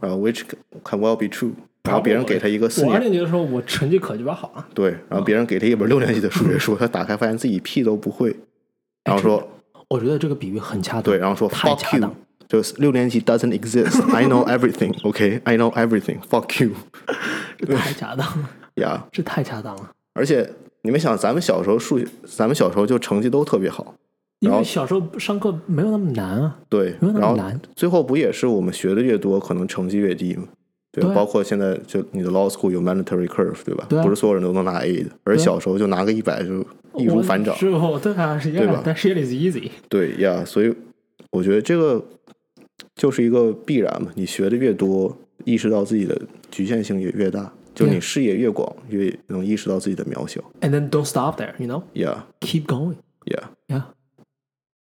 [0.00, 0.42] 然后 which
[0.84, 1.52] can well be true，
[1.84, 4.68] 然后别人给他一个四我二年年级的时候，我成绩可鸡巴好啊。
[4.74, 8.34] 对，然后别人给他一本六年级的数学书，他打开发现自己屁都不会，
[9.04, 9.48] 然后说
[9.88, 11.02] 我觉得这个比喻很恰当。
[11.04, 12.14] 对，然后说太 fuck 恰 you，当。
[12.52, 16.72] 就是六年级 doesn't exist，I know everything，OK，I know everything，fuck you，
[17.56, 19.90] 这太恰当了，呀、这太恰当了。
[20.12, 20.46] 而且
[20.82, 23.94] 你们想，咱们小时候数学，咱们小时候就成绩都特别好，
[24.40, 27.58] 因为小时候上课没有那么难啊，对，没有那么难。
[27.74, 30.44] 最后不也是我们学的越多，可能成绩越低吗？
[30.92, 33.86] 对，对包括现在就你的 law school 有 mandatory curve，对吧？
[33.88, 36.62] 对啊不是所有人都能拿 A 的，而小时候就拿个一百就
[36.98, 37.56] 易如反掌。
[37.58, 37.72] 对
[38.14, 39.70] 啊，是对吧但 shit is easy。
[39.88, 40.70] 对呀，所以
[41.30, 42.04] 我觉得这个
[42.95, 44.11] 就是一个必然嘛。
[44.15, 45.15] 你学的越多，
[45.45, 46.19] 意识到自己的
[46.49, 50.41] 局限性也越大，就你 Yeah 视野越广，越能意识到自己的渺小。
[50.61, 51.83] And then don't stop there, you know?
[51.93, 52.95] Yeah, Keep going.
[53.25, 53.83] yeah， Yeah.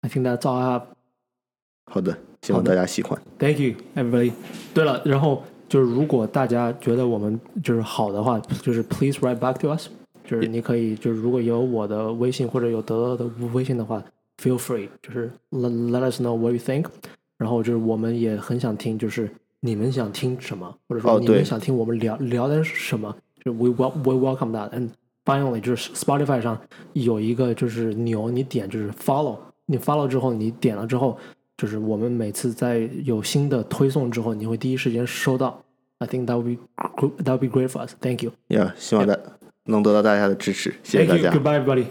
[0.01, 0.83] I think that's all I have.
[1.91, 3.19] 好的，希望好的大家喜欢。
[3.37, 4.31] Thank you, everybody.
[4.73, 9.87] 对了，然后就是如果大家觉得我们就是好的话，就是 please write back to us。
[10.27, 14.03] 就是你可以，就是如果有我的微信或者有德德的微信的话，
[14.41, 16.85] feel free，就是 let let us know what you think。
[17.40, 19.30] 然后就是我们也很想听，就是
[19.60, 24.68] 你们想听什么，或者说你们想听我们聊、聊点什么，就 we wel we welcome that。
[24.72, 24.90] And
[25.24, 26.60] finally，就是 Spotify 上
[26.92, 31.16] 有一个就是牛，你点就是 follow，你 follow 之后，你点了之后，
[31.56, 35.62] 就是我们每次在有新的推送之后，你会第一时间收到。
[35.96, 36.62] I think that would be
[36.96, 37.94] gr- that would be great for us.
[38.00, 38.32] Thank you.
[38.48, 39.16] Yeah，希望大
[39.64, 41.22] 能得到大家的支持，谢谢 Thank 大 you.
[41.22, 41.32] 家。
[41.32, 41.84] Goodbye, everybody.